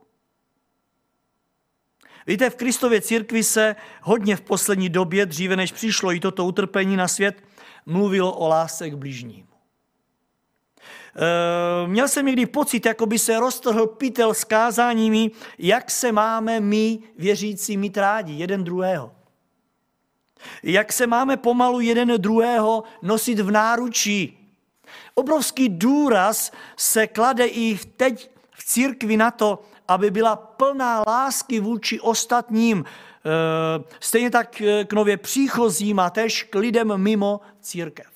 Víte, 2.27 2.51
v 2.51 2.57
Kristově 2.57 3.01
církvi 3.01 3.45
se 3.45 3.77
hodně 4.03 4.37
v 4.37 4.41
poslední 4.41 4.89
době, 4.89 5.27
dříve 5.27 5.57
než 5.57 5.73
přišlo 5.73 6.13
i 6.13 6.21
toto 6.21 6.45
utrpení 6.45 6.97
na 6.97 7.09
svět, 7.09 7.45
mluvilo 7.87 8.33
o 8.33 8.49
lásce 8.49 8.91
k 8.91 8.95
blížním. 8.95 9.47
E, 11.17 11.87
měl 11.87 12.09
jsem 12.09 12.27
někdy 12.27 12.47
pocit, 12.47 12.87
jako 12.87 13.07
by 13.07 13.19
se 13.19 13.41
roztrhl 13.41 13.87
pytel 13.87 14.35
s 14.35 14.45
kázáními, 14.45 15.31
jak 15.59 15.91
se 15.91 16.13
máme 16.13 16.61
my, 16.61 16.99
věřící, 17.19 17.77
mít 17.77 17.97
rádi 17.97 18.33
jeden 18.33 18.65
druhého. 18.65 19.13
Jak 20.63 20.93
se 20.93 21.07
máme 21.07 21.37
pomalu 21.37 21.81
jeden 21.81 22.13
druhého 22.17 22.85
nosit 23.03 23.41
v 23.41 23.51
náručí, 23.51 24.41
Obrovský 25.15 25.69
důraz 25.69 26.53
se 26.77 27.07
klade 27.07 27.47
i 27.47 27.79
teď 27.97 28.31
v 28.51 28.65
církvi 28.65 29.17
na 29.17 29.31
to, 29.31 29.63
aby 29.89 30.11
byla 30.11 30.37
plná 30.37 31.05
lásky 31.07 31.61
vůči 31.61 32.01
ostatním, 32.01 32.85
eh, 32.85 33.85
stejně 34.01 34.31
tak 34.31 34.61
eh, 34.61 34.85
k 34.85 34.93
nově 34.93 35.17
příchozím 35.17 35.99
a 35.99 36.11
tež 36.11 36.43
k 36.43 36.55
lidem 36.55 36.97
mimo 36.97 37.41
církev. 37.61 38.10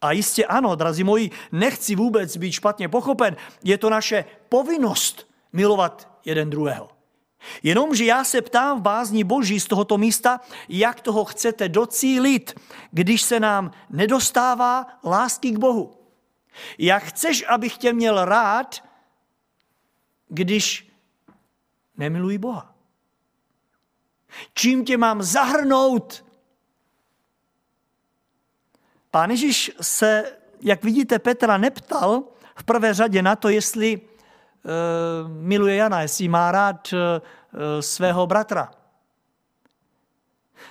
A 0.00 0.12
jistě 0.12 0.46
ano, 0.46 0.74
drazí 0.74 1.04
moji, 1.04 1.30
nechci 1.52 1.94
vůbec 1.94 2.36
být 2.36 2.52
špatně 2.52 2.88
pochopen, 2.88 3.36
je 3.64 3.78
to 3.78 3.90
naše 3.90 4.24
povinnost 4.48 5.30
milovat 5.52 6.08
jeden 6.24 6.50
druhého. 6.50 6.88
Jenomže 7.62 8.04
já 8.04 8.24
se 8.24 8.42
ptám 8.42 8.78
v 8.78 8.82
bázní 8.82 9.24
boží 9.24 9.60
z 9.60 9.66
tohoto 9.66 9.98
místa, 9.98 10.40
jak 10.68 11.00
toho 11.00 11.24
chcete 11.24 11.68
docílit, 11.68 12.60
když 12.90 13.22
se 13.22 13.40
nám 13.40 13.70
nedostává 13.90 14.86
lásky 15.04 15.50
k 15.50 15.58
Bohu. 15.58 15.96
Jak 16.78 17.02
chceš, 17.02 17.44
abych 17.48 17.76
tě 17.76 17.92
měl 17.92 18.24
rád, 18.24 18.84
když 20.28 20.92
nemiluji 21.96 22.38
Boha? 22.38 22.74
Čím 24.54 24.84
tě 24.84 24.96
mám 24.96 25.22
zahrnout? 25.22 26.25
Pán 29.16 29.30
Ježíš 29.30 29.72
se, 29.80 30.32
jak 30.60 30.84
vidíte, 30.84 31.18
Petra 31.18 31.56
neptal 31.56 32.22
v 32.54 32.64
prvé 32.64 32.94
řadě 32.94 33.22
na 33.22 33.36
to, 33.36 33.48
jestli 33.48 34.00
uh, 34.00 35.30
miluje 35.30 35.76
Jana, 35.76 36.02
jestli 36.02 36.28
má 36.28 36.52
rád 36.52 36.92
uh, 36.92 37.00
svého 37.80 38.26
bratra. 38.26 38.70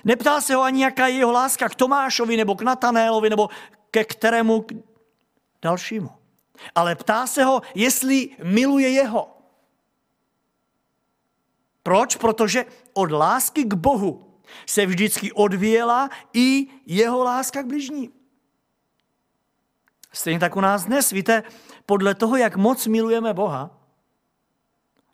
Neptal 0.04 0.40
se 0.40 0.54
ho 0.54 0.62
ani, 0.62 0.82
jaká 0.82 1.06
je 1.06 1.14
jeho 1.14 1.32
láska 1.32 1.68
k 1.68 1.74
Tomášovi, 1.74 2.36
nebo 2.36 2.54
k 2.54 2.62
Natanélovi, 2.62 3.30
nebo 3.30 3.48
ke 3.90 4.04
kterému 4.04 4.66
dalšímu. 5.62 6.10
Ale 6.74 6.94
ptá 6.94 7.26
se 7.26 7.44
ho, 7.44 7.62
jestli 7.74 8.30
miluje 8.42 8.88
jeho. 8.88 9.38
Proč? 11.82 12.16
Protože 12.16 12.64
od 12.92 13.10
lásky 13.10 13.64
k 13.64 13.74
Bohu 13.74 14.38
se 14.66 14.86
vždycky 14.86 15.32
odvěla 15.32 16.10
i 16.32 16.66
jeho 16.86 17.24
láska 17.24 17.62
k 17.62 17.66
bližním. 17.66 18.15
Stejně 20.16 20.38
tak 20.38 20.56
u 20.56 20.60
nás 20.60 20.84
dnes, 20.84 21.10
víte, 21.10 21.42
podle 21.86 22.14
toho, 22.14 22.36
jak 22.36 22.56
moc 22.56 22.86
milujeme 22.86 23.34
Boha, 23.34 23.70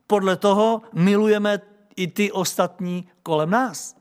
podle 0.06 0.36
toho 0.36 0.82
milujeme 0.92 1.60
i 1.96 2.06
ty 2.06 2.32
ostatní 2.32 3.10
kolem 3.22 3.50
nás. 3.50 3.96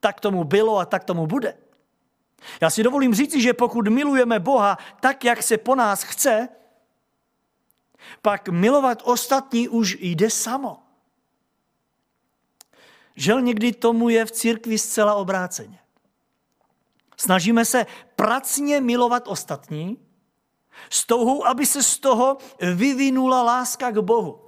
Tak 0.00 0.20
tomu 0.20 0.44
bylo 0.44 0.78
a 0.78 0.84
tak 0.84 1.04
tomu 1.04 1.26
bude. 1.26 1.56
Já 2.60 2.70
si 2.70 2.82
dovolím 2.82 3.14
říci, 3.14 3.40
že 3.42 3.54
pokud 3.54 3.88
milujeme 3.88 4.40
Boha 4.40 4.78
tak, 5.00 5.24
jak 5.24 5.42
se 5.42 5.58
po 5.58 5.74
nás 5.74 6.02
chce, 6.02 6.48
pak 8.22 8.48
milovat 8.48 9.02
ostatní 9.04 9.68
už 9.68 9.96
jde 10.00 10.30
samo. 10.30 10.82
Žel 13.16 13.40
někdy 13.40 13.72
tomu 13.72 14.08
je 14.08 14.24
v 14.24 14.30
církvi 14.30 14.78
zcela 14.78 15.14
obráceně. 15.14 15.78
Snažíme 17.16 17.64
se 17.64 17.86
pracně 18.16 18.80
milovat 18.80 19.28
ostatní 19.28 19.98
s 20.90 21.06
touhou, 21.06 21.46
aby 21.46 21.66
se 21.66 21.82
z 21.82 21.98
toho 21.98 22.38
vyvinula 22.74 23.42
láska 23.42 23.90
k 23.90 23.98
Bohu. 23.98 24.40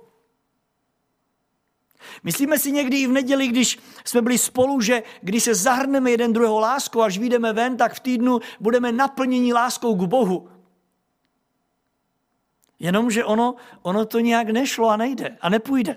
Myslíme 2.23 2.59
si 2.59 2.73
někdy 2.73 2.97
i 2.97 3.07
v 3.07 3.13
neděli, 3.13 3.49
když 3.49 3.79
jsme 4.05 4.23
byli 4.23 4.39
spolu, 4.39 4.81
že 4.81 5.03
když 5.21 5.45
se 5.45 5.55
zahrneme 5.55 6.11
jeden 6.11 6.33
druhého 6.33 6.61
láskou, 6.61 7.03
až 7.03 7.19
vyjdeme 7.19 7.53
ven, 7.53 7.77
tak 7.77 7.95
v 7.95 8.01
týdnu 8.01 8.41
budeme 8.61 8.93
naplněni 8.93 9.53
láskou 9.53 9.95
k 9.95 10.03
Bohu. 10.03 10.49
Jenomže 12.79 13.25
ono, 13.25 13.55
ono 13.83 14.05
to 14.05 14.21
nějak 14.21 14.51
nešlo 14.51 14.89
a 14.89 14.97
nejde 14.97 15.39
a 15.41 15.49
nepůjde. 15.49 15.97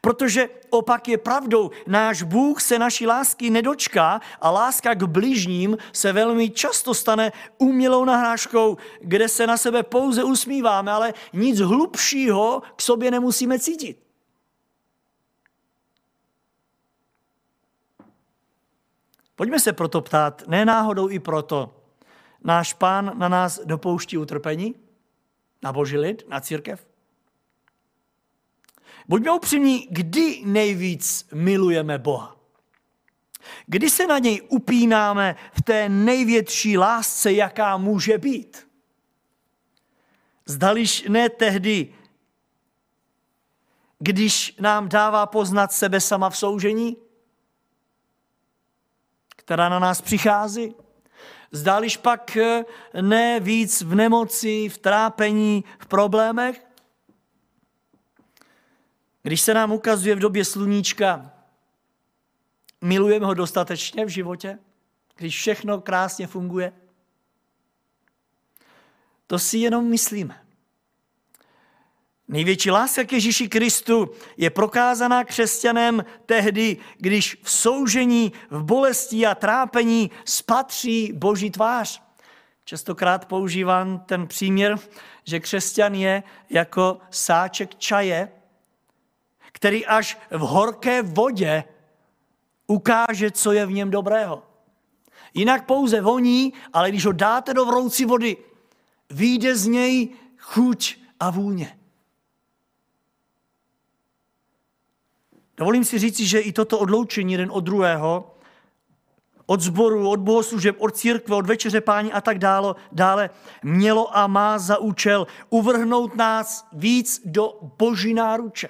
Protože 0.00 0.48
opak 0.70 1.08
je 1.08 1.18
pravdou, 1.18 1.70
náš 1.86 2.22
Bůh 2.22 2.62
se 2.62 2.78
naší 2.78 3.06
lásky 3.06 3.50
nedočká 3.50 4.20
a 4.40 4.50
láska 4.50 4.94
k 4.94 5.02
bližním 5.02 5.78
se 5.92 6.12
velmi 6.12 6.50
často 6.50 6.94
stane 6.94 7.32
umělou 7.58 8.04
nahrážkou, 8.04 8.76
kde 9.00 9.28
se 9.28 9.46
na 9.46 9.56
sebe 9.56 9.82
pouze 9.82 10.24
usmíváme, 10.24 10.92
ale 10.92 11.14
nic 11.32 11.58
hlubšího 11.58 12.62
k 12.76 12.82
sobě 12.82 13.10
nemusíme 13.10 13.58
cítit. 13.58 14.08
Pojďme 19.36 19.60
se 19.60 19.72
proto 19.72 20.00
ptát, 20.00 20.42
ne 20.46 20.64
náhodou 20.64 21.08
i 21.08 21.18
proto, 21.18 21.74
náš 22.44 22.72
pán 22.72 23.12
na 23.18 23.28
nás 23.28 23.60
dopouští 23.64 24.18
utrpení, 24.18 24.74
na 25.62 25.72
boží 25.72 25.98
lid, 25.98 26.24
na 26.28 26.40
církev? 26.40 26.86
Buďme 29.08 29.32
upřímní, 29.32 29.88
kdy 29.90 30.42
nejvíc 30.44 31.28
milujeme 31.34 31.98
Boha? 31.98 32.36
Kdy 33.66 33.90
se 33.90 34.06
na 34.06 34.18
něj 34.18 34.42
upínáme 34.48 35.36
v 35.52 35.62
té 35.62 35.88
největší 35.88 36.78
lásce, 36.78 37.32
jaká 37.32 37.76
může 37.76 38.18
být? 38.18 38.68
Zdališ 40.46 41.04
ne 41.08 41.28
tehdy, 41.28 41.94
když 43.98 44.56
nám 44.60 44.88
dává 44.88 45.26
poznat 45.26 45.72
sebe 45.72 46.00
sama 46.00 46.30
v 46.30 46.36
soužení, 46.36 46.96
která 49.36 49.68
na 49.68 49.78
nás 49.78 50.00
přichází? 50.00 50.74
Zdáliš 51.52 51.96
pak 51.96 52.36
eh, 52.36 52.64
ne 53.02 53.40
víc 53.40 53.82
v 53.82 53.94
nemoci, 53.94 54.68
v 54.68 54.78
trápení, 54.78 55.64
v 55.78 55.86
problémech? 55.86 56.67
Když 59.22 59.40
se 59.40 59.54
nám 59.54 59.72
ukazuje 59.72 60.14
v 60.14 60.18
době 60.18 60.44
sluníčka, 60.44 61.32
milujeme 62.80 63.26
ho 63.26 63.34
dostatečně 63.34 64.04
v 64.04 64.08
životě, 64.08 64.58
když 65.16 65.36
všechno 65.36 65.80
krásně 65.80 66.26
funguje? 66.26 66.72
To 69.26 69.38
si 69.38 69.58
jenom 69.58 69.84
myslíme. 69.84 70.44
Největší 72.28 72.70
láska 72.70 73.04
k 73.04 73.12
Ježíši 73.12 73.48
Kristu 73.48 74.10
je 74.36 74.50
prokázaná 74.50 75.24
křesťanem 75.24 76.04
tehdy, 76.26 76.76
když 76.96 77.36
v 77.42 77.50
soužení, 77.50 78.32
v 78.50 78.62
bolesti 78.62 79.26
a 79.26 79.34
trápení 79.34 80.10
spatří 80.24 81.12
Boží 81.12 81.50
tvář. 81.50 82.02
Častokrát 82.64 83.26
používám 83.26 83.98
ten 83.98 84.26
příměr, 84.26 84.76
že 85.24 85.40
křesťan 85.40 85.94
je 85.94 86.22
jako 86.50 86.98
sáček 87.10 87.74
čaje, 87.74 88.32
který 89.52 89.86
až 89.86 90.18
v 90.30 90.40
horké 90.40 91.02
vodě 91.02 91.64
ukáže, 92.66 93.30
co 93.30 93.52
je 93.52 93.66
v 93.66 93.72
něm 93.72 93.90
dobrého. 93.90 94.42
Jinak 95.34 95.66
pouze 95.66 96.00
voní, 96.00 96.52
ale 96.72 96.88
když 96.88 97.06
ho 97.06 97.12
dáte 97.12 97.54
do 97.54 97.64
vroucí 97.64 98.04
vody, 98.04 98.36
vyjde 99.10 99.56
z 99.56 99.66
něj 99.66 100.08
chuť 100.38 100.96
a 101.20 101.30
vůně. 101.30 101.78
Dovolím 105.56 105.84
si 105.84 105.98
říci, 105.98 106.26
že 106.26 106.40
i 106.40 106.52
toto 106.52 106.78
odloučení 106.78 107.32
jeden 107.32 107.50
od 107.52 107.60
druhého, 107.60 108.34
od 109.46 109.60
zboru, 109.60 110.10
od 110.10 110.20
bohoslužeb, 110.20 110.76
od 110.78 110.96
církve, 110.96 111.36
od 111.36 111.46
večeře 111.46 111.80
pání 111.80 112.12
a 112.12 112.20
tak 112.20 112.38
dále, 112.38 112.74
dále 112.92 113.30
mělo 113.62 114.16
a 114.16 114.26
má 114.26 114.58
za 114.58 114.78
účel 114.78 115.26
uvrhnout 115.50 116.16
nás 116.16 116.68
víc 116.72 117.22
do 117.24 117.58
boží 117.78 118.14
náruče. 118.14 118.68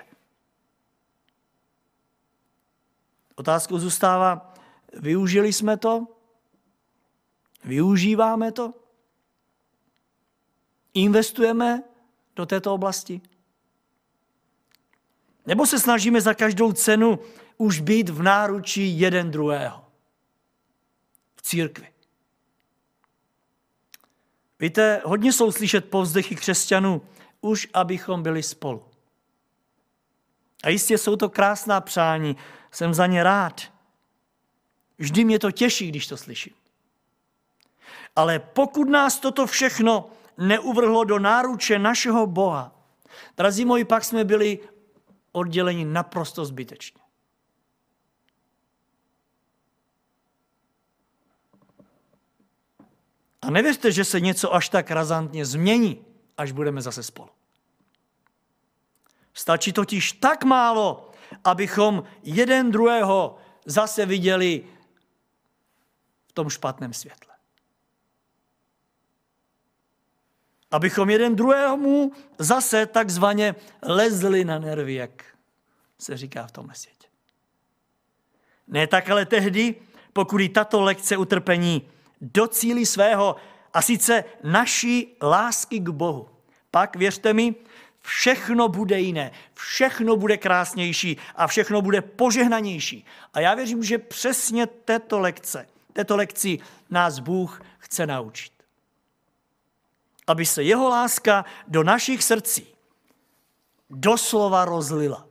Otázkou 3.38 3.78
zůstává, 3.78 4.54
využili 4.92 5.52
jsme 5.52 5.76
to? 5.76 6.06
Využíváme 7.64 8.52
to? 8.52 8.74
Investujeme 10.94 11.82
do 12.36 12.46
této 12.46 12.74
oblasti? 12.74 13.20
Nebo 15.46 15.66
se 15.66 15.78
snažíme 15.78 16.20
za 16.20 16.34
každou 16.34 16.72
cenu 16.72 17.18
už 17.56 17.80
být 17.80 18.08
v 18.08 18.22
náručí 18.22 19.00
jeden 19.00 19.30
druhého? 19.30 19.84
V 21.36 21.42
církvi. 21.42 21.92
Víte, 24.60 25.02
hodně 25.04 25.32
jsou 25.32 25.52
slyšet 25.52 25.90
povzdechy 25.90 26.36
křesťanů, 26.36 27.02
už 27.40 27.68
abychom 27.74 28.22
byli 28.22 28.42
spolu. 28.42 28.84
A 30.62 30.68
jistě 30.68 30.98
jsou 30.98 31.16
to 31.16 31.28
krásná 31.28 31.80
přání, 31.80 32.36
jsem 32.70 32.94
za 32.94 33.06
ně 33.06 33.22
rád. 33.22 33.62
Vždy 34.98 35.24
mě 35.24 35.38
to 35.38 35.50
těší, 35.50 35.88
když 35.88 36.06
to 36.06 36.16
slyším. 36.16 36.54
Ale 38.16 38.38
pokud 38.38 38.88
nás 38.88 39.18
toto 39.20 39.46
všechno 39.46 40.10
neuvrhlo 40.38 41.04
do 41.04 41.18
náruče 41.18 41.78
našeho 41.78 42.26
Boha, 42.26 42.72
drazí 43.36 43.64
moji, 43.64 43.84
pak 43.84 44.04
jsme 44.04 44.24
byli 44.24 44.58
oddělení 45.32 45.84
naprosto 45.84 46.44
zbytečně. 46.44 47.00
A 53.42 53.50
nevěřte, 53.50 53.92
že 53.92 54.04
se 54.04 54.20
něco 54.20 54.54
až 54.54 54.68
tak 54.68 54.90
razantně 54.90 55.46
změní, 55.46 56.04
až 56.36 56.52
budeme 56.52 56.82
zase 56.82 57.02
spolu. 57.02 57.28
Stačí 59.34 59.72
totiž 59.72 60.12
tak 60.12 60.44
málo, 60.44 61.07
abychom 61.44 62.02
jeden 62.22 62.70
druhého 62.70 63.36
zase 63.66 64.06
viděli 64.06 64.64
v 66.26 66.32
tom 66.32 66.48
špatném 66.48 66.92
světle. 66.92 67.34
Abychom 70.70 71.10
jeden 71.10 71.36
druhému 71.36 72.12
zase 72.38 72.86
takzvaně 72.86 73.54
lezli 73.82 74.44
na 74.44 74.58
nervy, 74.58 74.94
jak 74.94 75.24
se 75.98 76.16
říká 76.16 76.46
v 76.46 76.52
tomhle 76.52 76.74
světě. 76.74 77.08
Ne 78.66 78.86
tak 78.86 79.10
ale 79.10 79.26
tehdy, 79.26 79.74
pokud 80.12 80.40
i 80.40 80.48
tato 80.48 80.80
lekce 80.80 81.16
utrpení 81.16 81.88
docílí 82.20 82.86
svého 82.86 83.36
a 83.72 83.82
sice 83.82 84.24
naší 84.42 85.16
lásky 85.22 85.80
k 85.80 85.88
Bohu. 85.88 86.28
Pak, 86.70 86.96
věřte 86.96 87.32
mi, 87.32 87.54
všechno 88.08 88.68
bude 88.68 89.00
jiné, 89.00 89.30
všechno 89.54 90.16
bude 90.16 90.36
krásnější 90.36 91.16
a 91.36 91.46
všechno 91.46 91.82
bude 91.82 92.02
požehnanější. 92.02 93.04
A 93.34 93.40
já 93.40 93.54
věřím, 93.54 93.84
že 93.84 93.98
přesně 93.98 94.66
této 94.66 95.18
lekce, 95.18 95.66
této 95.92 96.16
lekci 96.16 96.58
nás 96.90 97.18
Bůh 97.18 97.62
chce 97.78 98.06
naučit 98.06 98.58
aby 100.28 100.46
se 100.46 100.62
jeho 100.62 100.88
láska 100.88 101.44
do 101.68 101.84
našich 101.84 102.24
srdcí 102.24 102.66
doslova 103.90 104.64
rozlila. 104.64 105.24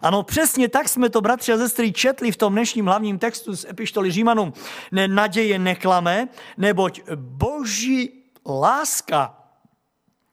Ano, 0.00 0.22
přesně 0.22 0.68
tak 0.68 0.88
jsme 0.88 1.10
to, 1.10 1.20
bratři 1.20 1.52
a 1.52 1.58
sestry, 1.58 1.92
četli 1.92 2.32
v 2.32 2.36
tom 2.36 2.52
dnešním 2.52 2.86
hlavním 2.86 3.18
textu 3.18 3.56
z 3.56 3.64
epištoly 3.64 4.10
Římanům. 4.10 4.52
Ne, 4.92 5.08
naděje 5.08 5.58
neklame, 5.58 6.28
neboť 6.56 7.00
boží 7.14 8.24
láska 8.46 9.43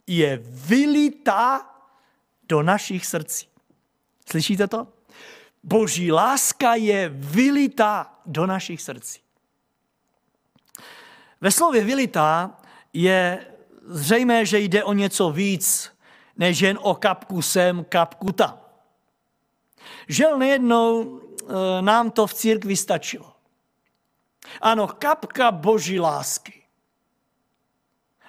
je 0.07 0.39
vylitá 0.43 1.75
do 2.43 2.61
našich 2.61 3.05
srdcí. 3.05 3.47
Slyšíte 4.29 4.67
to? 4.67 4.87
Boží 5.63 6.11
láska 6.11 6.75
je 6.75 7.09
vylitá 7.09 8.19
do 8.25 8.45
našich 8.45 8.81
srdcí. 8.81 9.19
Ve 11.41 11.51
slově 11.51 11.83
vylitá 11.83 12.57
je 12.93 13.47
zřejmé, 13.85 14.45
že 14.45 14.59
jde 14.59 14.83
o 14.83 14.93
něco 14.93 15.31
víc, 15.31 15.91
než 16.37 16.59
jen 16.59 16.79
o 16.81 16.95
kapku 16.95 17.41
sem, 17.41 17.85
kapku 17.89 18.31
tam. 18.31 18.59
Žel 20.07 20.37
nejednou 20.37 21.19
e, 21.19 21.81
nám 21.81 22.11
to 22.11 22.27
v 22.27 22.33
církvi 22.33 22.77
stačilo. 22.77 23.33
Ano, 24.61 24.87
kapka 24.87 25.51
boží 25.51 25.99
lásky. 25.99 26.60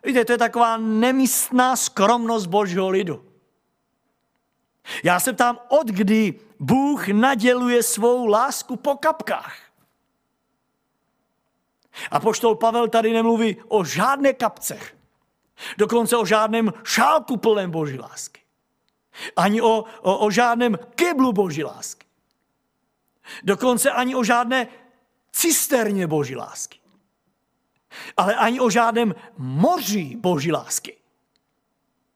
Víte, 0.05 0.25
to 0.25 0.33
je 0.33 0.39
taková 0.39 0.77
nemístná 0.77 1.77
skromnost 1.77 2.47
božího 2.47 2.89
lidu. 2.89 3.25
Já 5.03 5.21
se 5.21 5.33
ptám, 5.33 5.59
od 5.69 5.87
kdy 5.87 6.41
Bůh 6.61 7.09
naděluje 7.09 7.83
svou 7.83 8.27
lásku 8.27 8.77
po 8.77 8.97
kapkách. 8.97 9.57
A 12.11 12.21
poštol 12.21 12.55
Pavel 12.55 12.89
tady 12.89 13.13
nemluví 13.13 13.57
o 13.69 13.85
žádné 13.85 14.33
kapcech. 14.33 14.97
Dokonce 15.79 16.17
o 16.17 16.27
žádném 16.27 16.73
šálku 16.85 17.37
plném 17.37 17.71
boží 17.71 17.99
lásky. 17.99 18.41
Ani 19.37 19.63
o, 19.63 19.85
o, 20.03 20.19
o 20.27 20.31
žádném 20.31 20.79
keblu 20.95 21.33
boží 21.33 21.65
lásky. 21.65 22.07
Dokonce 23.43 23.91
ani 23.91 24.15
o 24.15 24.25
žádné 24.25 24.69
cisterně 25.33 26.07
boží 26.07 26.37
lásky. 26.37 26.82
Ale 28.17 28.35
ani 28.35 28.61
o 28.61 28.71
žádném 28.71 29.15
moři 29.37 30.17
boží 30.17 30.53
lásky, 30.53 30.97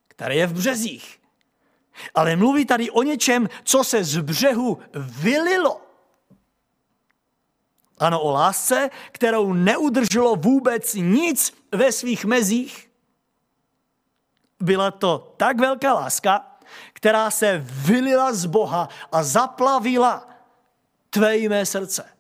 které 0.08 0.34
je 0.34 0.46
v 0.46 0.52
březích. 0.52 1.20
Ale 2.14 2.36
mluví 2.36 2.66
tady 2.66 2.90
o 2.90 3.02
něčem, 3.02 3.48
co 3.64 3.84
se 3.84 4.04
z 4.04 4.18
břehu 4.20 4.78
vylilo. 4.94 5.80
Ano, 7.98 8.20
o 8.20 8.30
lásce, 8.30 8.90
kterou 9.12 9.52
neudrželo 9.52 10.36
vůbec 10.36 10.94
nic 10.94 11.54
ve 11.72 11.92
svých 11.92 12.24
mezích. 12.24 12.90
Byla 14.60 14.90
to 14.90 15.34
tak 15.36 15.60
velká 15.60 15.94
láska, 15.94 16.58
která 16.92 17.30
se 17.30 17.64
vylila 17.64 18.32
z 18.32 18.46
Boha 18.46 18.88
a 19.12 19.22
zaplavila 19.22 20.28
tvé 21.10 21.48
mé 21.48 21.66
srdce. 21.66 22.15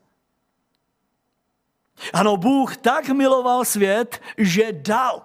Ano, 2.12 2.36
Bůh 2.36 2.76
tak 2.76 3.08
miloval 3.08 3.64
svět, 3.64 4.20
že 4.38 4.72
dal. 4.72 5.22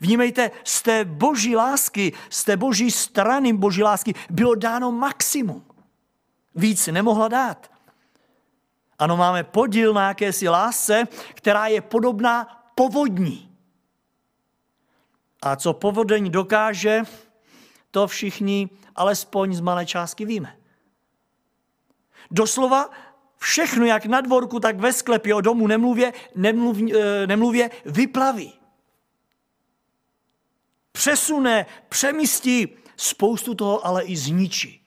Vnímejte, 0.00 0.50
z 0.64 0.82
té 0.82 1.04
boží 1.04 1.56
lásky, 1.56 2.12
z 2.30 2.44
té 2.44 2.56
boží 2.56 2.90
strany 2.90 3.52
boží 3.52 3.82
lásky 3.82 4.14
bylo 4.30 4.54
dáno 4.54 4.92
maximum. 4.92 5.64
Víc 6.54 6.86
nemohla 6.86 7.28
dát. 7.28 7.70
Ano, 8.98 9.16
máme 9.16 9.44
podíl 9.44 9.92
na 9.92 10.08
jakési 10.08 10.48
lásce, 10.48 11.08
která 11.34 11.66
je 11.66 11.80
podobná 11.80 12.64
povodní. 12.74 13.56
A 15.42 15.56
co 15.56 15.72
povodeň 15.72 16.30
dokáže, 16.30 17.02
to 17.90 18.06
všichni 18.06 18.70
alespoň 18.96 19.54
z 19.54 19.60
malé 19.60 19.86
částky 19.86 20.24
víme. 20.24 20.56
Doslova 22.30 22.90
všechno, 23.42 23.84
jak 23.84 24.06
na 24.06 24.20
dvorku, 24.20 24.60
tak 24.60 24.80
ve 24.80 24.92
sklepě 24.92 25.34
o 25.34 25.40
domu 25.40 25.66
nemluvě, 25.66 26.12
nemluvě, 26.34 26.96
eh, 26.98 27.26
nemluvě 27.26 27.70
vyplaví. 27.84 28.52
Přesune, 30.92 31.66
přemístí, 31.88 32.68
spoustu 32.96 33.54
toho 33.54 33.86
ale 33.86 34.04
i 34.04 34.16
zničí 34.16 34.82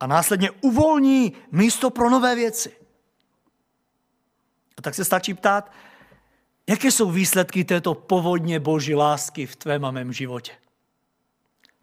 a 0.00 0.06
následně 0.06 0.50
uvolní 0.50 1.32
místo 1.52 1.90
pro 1.90 2.10
nové 2.10 2.34
věci. 2.34 2.76
A 4.78 4.82
tak 4.82 4.94
se 4.94 5.04
stačí 5.04 5.34
ptát, 5.34 5.72
jaké 6.68 6.90
jsou 6.90 7.10
výsledky 7.10 7.64
této 7.64 7.94
povodně 7.94 8.60
boží 8.60 8.94
lásky 8.94 9.46
v 9.46 9.56
tvém 9.56 9.84
a 9.84 9.90
mém 9.90 10.12
životě. 10.12 10.52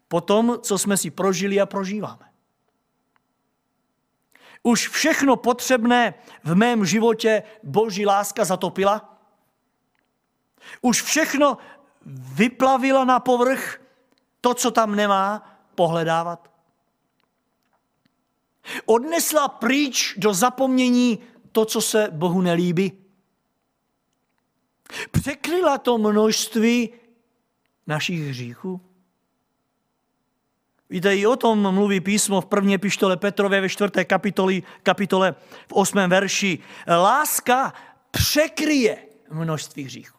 Po 0.08 0.20
tom, 0.20 0.58
co 0.62 0.78
jsme 0.78 0.96
si 0.96 1.10
prožili 1.10 1.60
a 1.60 1.66
prožíváme. 1.66 2.29
Už 4.62 4.88
všechno 4.88 5.36
potřebné 5.36 6.14
v 6.44 6.54
mém 6.54 6.84
životě 6.84 7.42
boží 7.62 8.06
láska 8.06 8.44
zatopila? 8.44 9.18
Už 10.80 11.02
všechno 11.02 11.58
vyplavila 12.34 13.04
na 13.04 13.20
povrch 13.20 13.80
to, 14.40 14.54
co 14.54 14.70
tam 14.70 14.96
nemá 14.96 15.56
pohledávat? 15.74 16.50
Odnesla 18.86 19.48
pryč 19.48 20.14
do 20.16 20.34
zapomnění 20.34 21.18
to, 21.52 21.64
co 21.64 21.80
se 21.80 22.08
Bohu 22.10 22.40
nelíbí. 22.40 22.92
Překryla 25.10 25.78
to 25.78 25.98
množství 25.98 26.92
našich 27.86 28.20
hříchů. 28.20 28.89
Víte, 30.90 31.16
i 31.16 31.26
o 31.26 31.36
tom 31.36 31.74
mluví 31.74 32.00
písmo 32.00 32.40
v 32.40 32.46
první 32.46 32.78
pištole 32.78 33.16
Petrové 33.16 33.60
ve 33.60 33.68
čtvrté 33.68 34.04
kapitoli, 34.04 34.62
kapitole 34.82 35.34
v 35.68 35.72
osmém 35.72 36.10
verši. 36.10 36.58
Láska 36.88 37.74
překryje 38.10 38.98
množství 39.30 39.84
hříchů. 39.84 40.18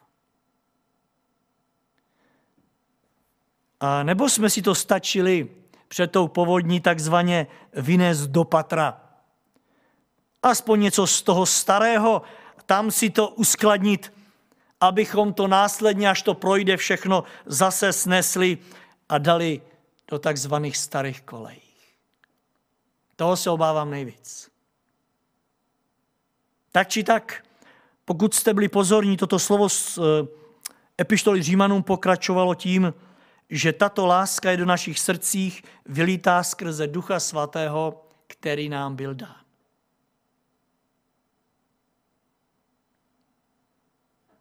A 3.80 4.02
nebo 4.02 4.28
jsme 4.28 4.50
si 4.50 4.62
to 4.62 4.74
stačili 4.74 5.48
před 5.88 6.12
tou 6.12 6.28
povodní 6.28 6.80
takzvaně 6.80 7.46
vynést 7.72 8.30
do 8.30 8.44
patra. 8.44 9.00
Aspoň 10.42 10.80
něco 10.80 11.06
z 11.06 11.22
toho 11.22 11.46
starého, 11.46 12.22
tam 12.66 12.90
si 12.90 13.10
to 13.10 13.28
uskladnit, 13.28 14.12
abychom 14.80 15.32
to 15.32 15.48
následně, 15.48 16.10
až 16.10 16.22
to 16.22 16.34
projde 16.34 16.76
všechno, 16.76 17.24
zase 17.46 17.92
snesli 17.92 18.58
a 19.08 19.18
dali 19.18 19.60
do 20.08 20.18
takzvaných 20.18 20.76
starých 20.76 21.22
kolejí. 21.22 21.72
Toho 23.16 23.36
se 23.36 23.50
obávám 23.50 23.90
nejvíc. 23.90 24.50
Tak 26.72 26.88
či 26.88 27.04
tak, 27.04 27.44
pokud 28.04 28.34
jste 28.34 28.54
byli 28.54 28.68
pozorní, 28.68 29.16
toto 29.16 29.38
slovo 29.38 29.68
z 29.68 29.98
eh, 29.98 30.02
epištoly 31.00 31.42
Římanům 31.42 31.82
pokračovalo 31.82 32.54
tím, 32.54 32.94
že 33.50 33.72
tato 33.72 34.06
láska 34.06 34.50
je 34.50 34.56
do 34.56 34.66
našich 34.66 34.98
srdcích 34.98 35.62
vylítá 35.86 36.42
skrze 36.42 36.86
Ducha 36.86 37.20
Svatého, 37.20 38.06
který 38.26 38.68
nám 38.68 38.96
byl 38.96 39.14
dán. 39.14 39.36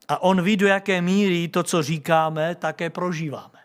A 0.08 0.21
on 0.21 0.41
ví, 0.41 0.58
do 0.58 0.67
jaké 0.67 1.02
míry 1.02 1.47
to, 1.47 1.63
co 1.63 1.84
říkáme, 1.84 2.56
také 2.56 2.89
prožíváme. 2.89 3.61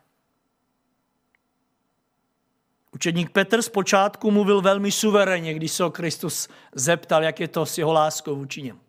Učedník 2.96 3.30
Petr 3.30 3.62
zpočátku 3.62 4.30
mluvil 4.30 4.60
velmi 4.60 4.92
suverénně, 4.92 5.54
když 5.54 5.72
se 5.72 5.84
o 5.84 5.90
Kristus 5.90 6.48
zeptal, 6.74 7.24
jak 7.24 7.40
je 7.40 7.48
to 7.48 7.66
s 7.66 7.78
jeho 7.78 7.92
láskou 7.92 8.36
vůči 8.36 8.62
němu. 8.62 8.80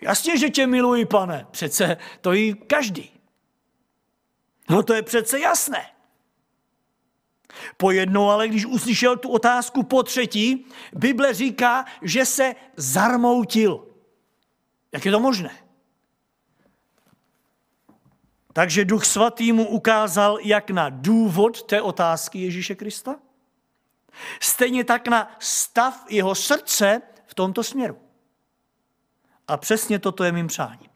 Jasně, 0.00 0.38
že 0.38 0.50
tě 0.50 0.66
miluji, 0.66 1.06
pane, 1.06 1.46
přece 1.50 1.96
to 2.20 2.32
jí 2.32 2.54
každý. 2.54 3.10
No 4.70 4.82
to 4.82 4.94
je 4.94 5.02
přece 5.02 5.40
jasné. 5.40 5.86
Pojednou 7.76 8.30
ale, 8.30 8.48
když 8.48 8.66
uslyšel 8.66 9.16
tu 9.16 9.28
otázku 9.28 9.82
po 9.82 10.02
třetí, 10.02 10.66
Bible 10.92 11.34
říká, 11.34 11.84
že 12.02 12.24
se 12.24 12.54
zarmoutil. 12.76 13.86
Jak 14.92 15.04
je 15.04 15.12
to 15.12 15.20
možné? 15.20 15.65
Takže 18.56 18.84
Duch 18.84 19.04
Svatý 19.04 19.52
mu 19.52 19.68
ukázal 19.68 20.38
jak 20.42 20.70
na 20.70 20.88
důvod 20.88 21.62
té 21.62 21.82
otázky 21.82 22.38
Ježíše 22.38 22.74
Krista, 22.74 23.16
stejně 24.40 24.84
tak 24.84 25.08
na 25.08 25.36
stav 25.38 26.04
jeho 26.08 26.34
srdce 26.34 27.02
v 27.26 27.34
tomto 27.34 27.62
směru. 27.62 27.98
A 29.48 29.56
přesně 29.56 29.98
toto 29.98 30.24
je 30.24 30.32
mým 30.32 30.46
přáním. 30.46 30.90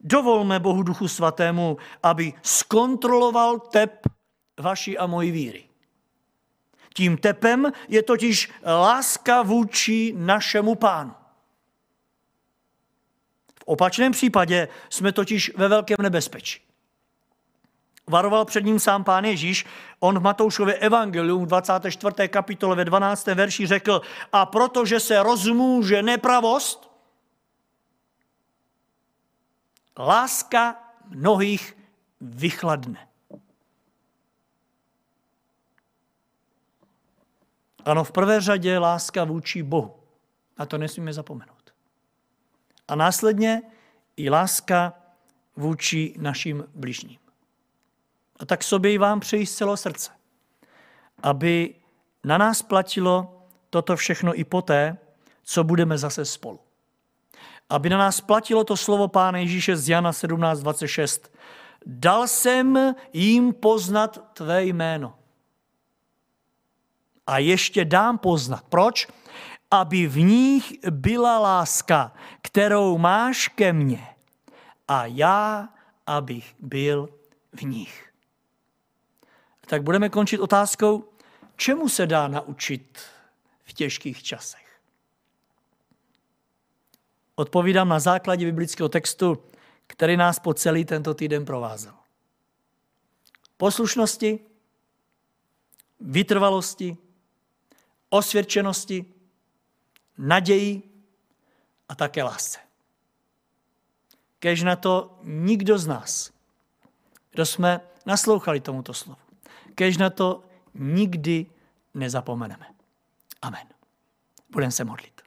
Dovolme 0.00 0.60
Bohu 0.60 0.82
Duchu 0.82 1.08
Svatému, 1.08 1.76
aby 2.02 2.32
zkontroloval 2.42 3.58
tep 3.58 4.06
vaší 4.60 4.98
a 4.98 5.06
mojí 5.06 5.30
víry. 5.30 5.64
Tím 6.94 7.16
tepem 7.16 7.72
je 7.88 8.02
totiž 8.02 8.52
láska 8.64 9.42
vůči 9.42 10.14
našemu 10.16 10.74
pánu. 10.74 11.14
V 13.60 13.64
opačném 13.64 14.12
případě 14.12 14.68
jsme 14.90 15.12
totiž 15.12 15.56
ve 15.56 15.68
velkém 15.68 15.96
nebezpečí. 16.02 16.67
Varoval 18.08 18.44
před 18.44 18.64
ním 18.64 18.80
sám 18.80 19.04
pán 19.04 19.24
Ježíš, 19.24 19.66
on 20.00 20.18
v 20.18 20.22
Matoušově 20.22 20.74
evangelium 20.74 21.44
v 21.44 21.48
24. 21.48 22.28
kapitole 22.28 22.76
ve 22.76 22.84
12. 22.84 23.26
verši 23.26 23.66
řekl, 23.66 24.00
a 24.32 24.46
protože 24.46 25.00
se 25.00 25.22
rozmůže 25.22 26.02
nepravost, 26.02 26.90
láska 29.98 30.76
mnohých 31.08 31.76
vychladne. 32.20 33.08
Ano, 37.84 38.04
v 38.04 38.12
prvé 38.12 38.40
řadě 38.40 38.78
láska 38.78 39.24
vůči 39.24 39.62
Bohu. 39.62 39.94
A 40.56 40.66
to 40.66 40.78
nesmíme 40.78 41.12
zapomenout. 41.12 41.74
A 42.88 42.94
následně 42.94 43.62
i 44.16 44.30
láska 44.30 44.94
vůči 45.56 46.14
našim 46.18 46.64
bližním. 46.74 47.18
A 48.38 48.46
tak 48.46 48.64
sobě 48.64 48.92
i 48.92 48.98
vám 48.98 49.20
přeji 49.20 49.46
z 49.46 49.54
celého 49.54 49.76
srdce, 49.76 50.10
aby 51.22 51.74
na 52.24 52.38
nás 52.38 52.62
platilo 52.62 53.44
toto 53.70 53.96
všechno 53.96 54.40
i 54.40 54.44
poté, 54.44 54.98
co 55.42 55.64
budeme 55.64 55.98
zase 55.98 56.24
spolu 56.24 56.60
aby 57.70 57.90
na 57.90 57.98
nás 57.98 58.20
platilo 58.20 58.64
to 58.64 58.76
slovo 58.76 59.08
Pána 59.08 59.38
Ježíše 59.38 59.76
z 59.76 59.88
Jana 59.88 60.10
17.26. 60.10 61.28
Dal 61.86 62.28
jsem 62.28 62.94
jim 63.12 63.52
poznat 63.52 64.32
tvé 64.32 64.64
jméno. 64.64 65.14
A 67.26 67.38
ještě 67.38 67.84
dám 67.84 68.18
poznat. 68.18 68.64
Proč? 68.68 69.08
aby 69.70 70.06
v 70.06 70.18
nich 70.18 70.72
byla 70.90 71.38
láska, 71.38 72.12
kterou 72.42 72.98
máš 72.98 73.48
ke 73.48 73.72
mně 73.72 74.06
a 74.88 75.06
já, 75.06 75.68
abych 76.06 76.54
byl 76.58 77.08
v 77.52 77.62
nich. 77.62 78.07
Tak 79.68 79.82
budeme 79.82 80.08
končit 80.08 80.38
otázkou, 80.38 81.04
čemu 81.56 81.88
se 81.88 82.06
dá 82.06 82.28
naučit 82.28 82.98
v 83.64 83.72
těžkých 83.72 84.22
časech. 84.22 84.80
Odpovídám 87.34 87.88
na 87.88 88.00
základě 88.00 88.46
biblického 88.46 88.88
textu, 88.88 89.42
který 89.86 90.16
nás 90.16 90.38
po 90.38 90.54
celý 90.54 90.84
tento 90.84 91.14
týden 91.14 91.44
provázel. 91.44 91.94
Poslušnosti, 93.56 94.38
vytrvalosti, 96.00 96.96
osvědčenosti, 98.08 99.04
naději 100.18 100.82
a 101.88 101.94
také 101.94 102.22
lásce. 102.22 102.58
Kež 104.38 104.62
na 104.62 104.76
to 104.76 105.18
nikdo 105.22 105.78
z 105.78 105.86
nás, 105.86 106.32
kdo 107.30 107.46
jsme 107.46 107.80
naslouchali 108.06 108.60
tomuto 108.60 108.94
slovu, 108.94 109.27
kež 109.78 109.94
na 109.98 110.10
to 110.10 110.42
nikdy 110.74 111.46
nezapomeneme. 111.94 112.66
Amen. 113.42 113.66
Budeme 114.50 114.72
se 114.72 114.84
modlit. 114.84 115.22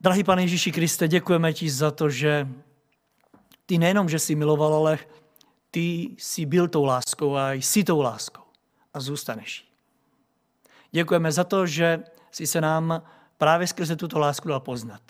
Drahý 0.00 0.24
pane 0.24 0.42
Ježíši 0.42 0.72
Kriste, 0.72 1.08
děkujeme 1.08 1.52
ti 1.52 1.70
za 1.70 1.90
to, 1.90 2.10
že 2.10 2.48
ty 3.66 3.78
nejenom, 3.78 4.08
že 4.08 4.18
jsi 4.18 4.34
miloval, 4.34 4.74
ale 4.74 4.98
ty 5.70 6.16
jsi 6.18 6.46
byl 6.46 6.68
tou 6.68 6.84
láskou 6.84 7.36
a 7.36 7.52
jsi 7.52 7.84
tou 7.84 8.00
láskou 8.00 8.42
a 8.94 9.00
zůstaneš 9.00 9.60
jí. 9.60 9.66
Děkujeme 10.90 11.32
za 11.32 11.44
to, 11.44 11.66
že 11.66 12.04
jsi 12.30 12.46
se 12.46 12.60
nám 12.60 13.02
právě 13.38 13.66
skrze 13.66 13.96
tuto 13.96 14.18
lásku 14.18 14.48
dal 14.48 14.60
poznat. 14.60 15.02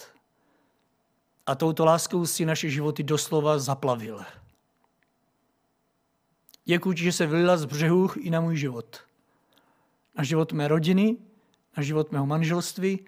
A 1.47 1.55
touto 1.55 1.85
láskou 1.85 2.27
si 2.27 2.45
naše 2.45 2.71
životy 2.71 3.03
doslova 3.03 3.59
zaplavil. 3.59 4.25
Děkuji 6.71 6.97
že 6.97 7.13
se 7.13 7.27
vylila 7.27 7.57
z 7.57 7.65
břehů 7.65 8.11
i 8.17 8.31
na 8.31 8.41
můj 8.41 8.57
život. 8.57 9.01
Na 10.15 10.25
život 10.25 10.53
mé 10.53 10.69
rodiny, 10.69 11.17
na 11.77 11.83
život 11.83 12.13
mého 12.13 12.27
manželství, 12.27 13.07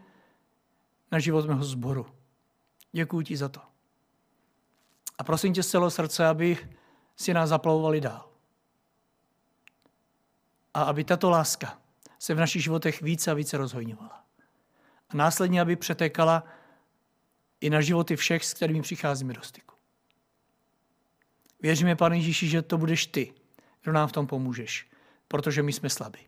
na 1.12 1.18
život 1.18 1.46
mého 1.46 1.64
sboru. 1.64 2.06
Děkuji 2.92 3.22
ti 3.22 3.36
za 3.36 3.48
to. 3.48 3.60
A 5.18 5.24
prosím 5.24 5.52
tě 5.52 5.62
z 5.62 5.68
celého 5.68 5.90
srdce, 5.90 6.26
aby 6.26 6.58
si 7.16 7.34
nás 7.34 7.48
zaplavovali 7.48 8.00
dál. 8.00 8.30
A 10.74 10.82
aby 10.82 11.04
tato 11.04 11.30
láska 11.30 11.78
se 12.18 12.34
v 12.34 12.38
našich 12.38 12.62
životech 12.62 13.02
více 13.02 13.30
a 13.30 13.34
více 13.34 13.56
rozhojňovala. 13.56 14.24
A 15.08 15.16
následně, 15.16 15.60
aby 15.60 15.76
přetékala 15.76 16.44
i 17.60 17.70
na 17.70 17.80
životy 17.80 18.16
všech, 18.16 18.44
s 18.44 18.54
kterými 18.54 18.82
přicházíme 18.82 19.34
do 19.34 19.42
styku. 19.42 19.74
Věříme, 21.60 21.96
Pane 21.96 22.16
Ježíši, 22.16 22.48
že 22.48 22.62
to 22.62 22.78
budeš 22.78 23.06
ty, 23.06 23.34
kdo 23.82 23.92
nám 23.92 24.08
v 24.08 24.12
tom 24.12 24.26
pomůžeš, 24.26 24.90
protože 25.28 25.62
my 25.62 25.72
jsme 25.72 25.90
slabí. 25.90 26.20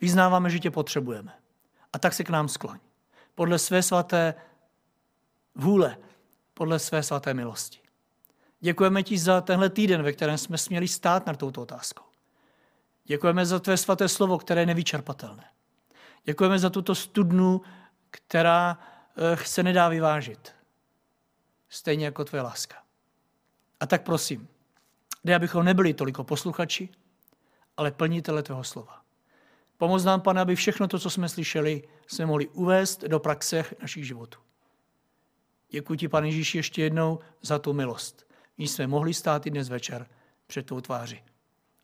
Vyznáváme, 0.00 0.50
že 0.50 0.58
tě 0.58 0.70
potřebujeme. 0.70 1.34
A 1.92 1.98
tak 1.98 2.14
se 2.14 2.24
k 2.24 2.30
nám 2.30 2.48
skloň. 2.48 2.78
Podle 3.34 3.58
své 3.58 3.82
svaté 3.82 4.34
vůle, 5.54 5.96
podle 6.54 6.78
své 6.78 7.02
svaté 7.02 7.34
milosti. 7.34 7.80
Děkujeme 8.60 9.02
ti 9.02 9.18
za 9.18 9.40
tenhle 9.40 9.70
týden, 9.70 10.02
ve 10.02 10.12
kterém 10.12 10.38
jsme 10.38 10.58
směli 10.58 10.88
stát 10.88 11.26
nad 11.26 11.36
touto 11.36 11.62
otázkou. 11.62 12.04
Děkujeme 13.04 13.46
za 13.46 13.58
tvé 13.58 13.76
svaté 13.76 14.08
slovo, 14.08 14.38
které 14.38 14.60
je 14.60 14.66
nevyčerpatelné. 14.66 15.44
Děkujeme 16.24 16.58
za 16.58 16.70
tuto 16.70 16.94
studnu, 16.94 17.62
která 18.10 18.78
eh, 19.16 19.36
se 19.36 19.62
nedá 19.62 19.88
vyvážit. 19.88 20.52
Stejně 21.68 22.04
jako 22.04 22.24
tvoje 22.24 22.42
láska. 22.42 22.76
A 23.80 23.86
tak 23.86 24.02
prosím, 24.02 24.48
dej, 25.24 25.34
abychom 25.34 25.64
nebyli 25.64 25.94
toliko 25.94 26.24
posluchači, 26.24 26.88
ale 27.76 27.90
plnitele 27.90 28.42
tvého 28.42 28.64
slova. 28.64 29.00
Pomoz 29.76 30.04
nám, 30.04 30.20
pane, 30.20 30.40
aby 30.40 30.56
všechno 30.56 30.88
to, 30.88 30.98
co 30.98 31.10
jsme 31.10 31.28
slyšeli, 31.28 31.82
jsme 32.06 32.26
mohli 32.26 32.48
uvést 32.48 33.04
do 33.04 33.20
praxe 33.20 33.64
našich 33.80 34.06
životů. 34.06 34.38
Děkuji 35.70 35.98
ti, 35.98 36.08
pane 36.08 36.28
Ježíši, 36.28 36.58
ještě 36.58 36.82
jednou 36.82 37.18
za 37.42 37.58
tu 37.58 37.72
milost. 37.72 38.26
My 38.58 38.68
jsme 38.68 38.86
mohli 38.86 39.14
stát 39.14 39.46
i 39.46 39.50
dnes 39.50 39.68
večer 39.68 40.06
před 40.46 40.66
tou 40.66 40.80
tváři. 40.80 41.22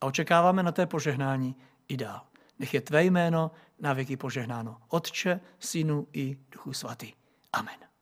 A 0.01 0.07
očekáváme 0.07 0.63
na 0.63 0.73
té 0.73 0.87
požehnání 0.87 1.57
i 1.89 1.97
dál. 1.97 2.21
Nech 2.59 2.75
je 2.75 2.81
tvé 2.81 3.05
jméno 3.05 3.51
na 3.81 3.93
věky 3.93 4.17
požehnáno. 4.17 4.77
Otče, 4.89 5.41
Synu 5.59 6.09
i 6.13 6.37
Duchu 6.51 6.73
Svatý. 6.73 7.13
Amen. 7.53 7.96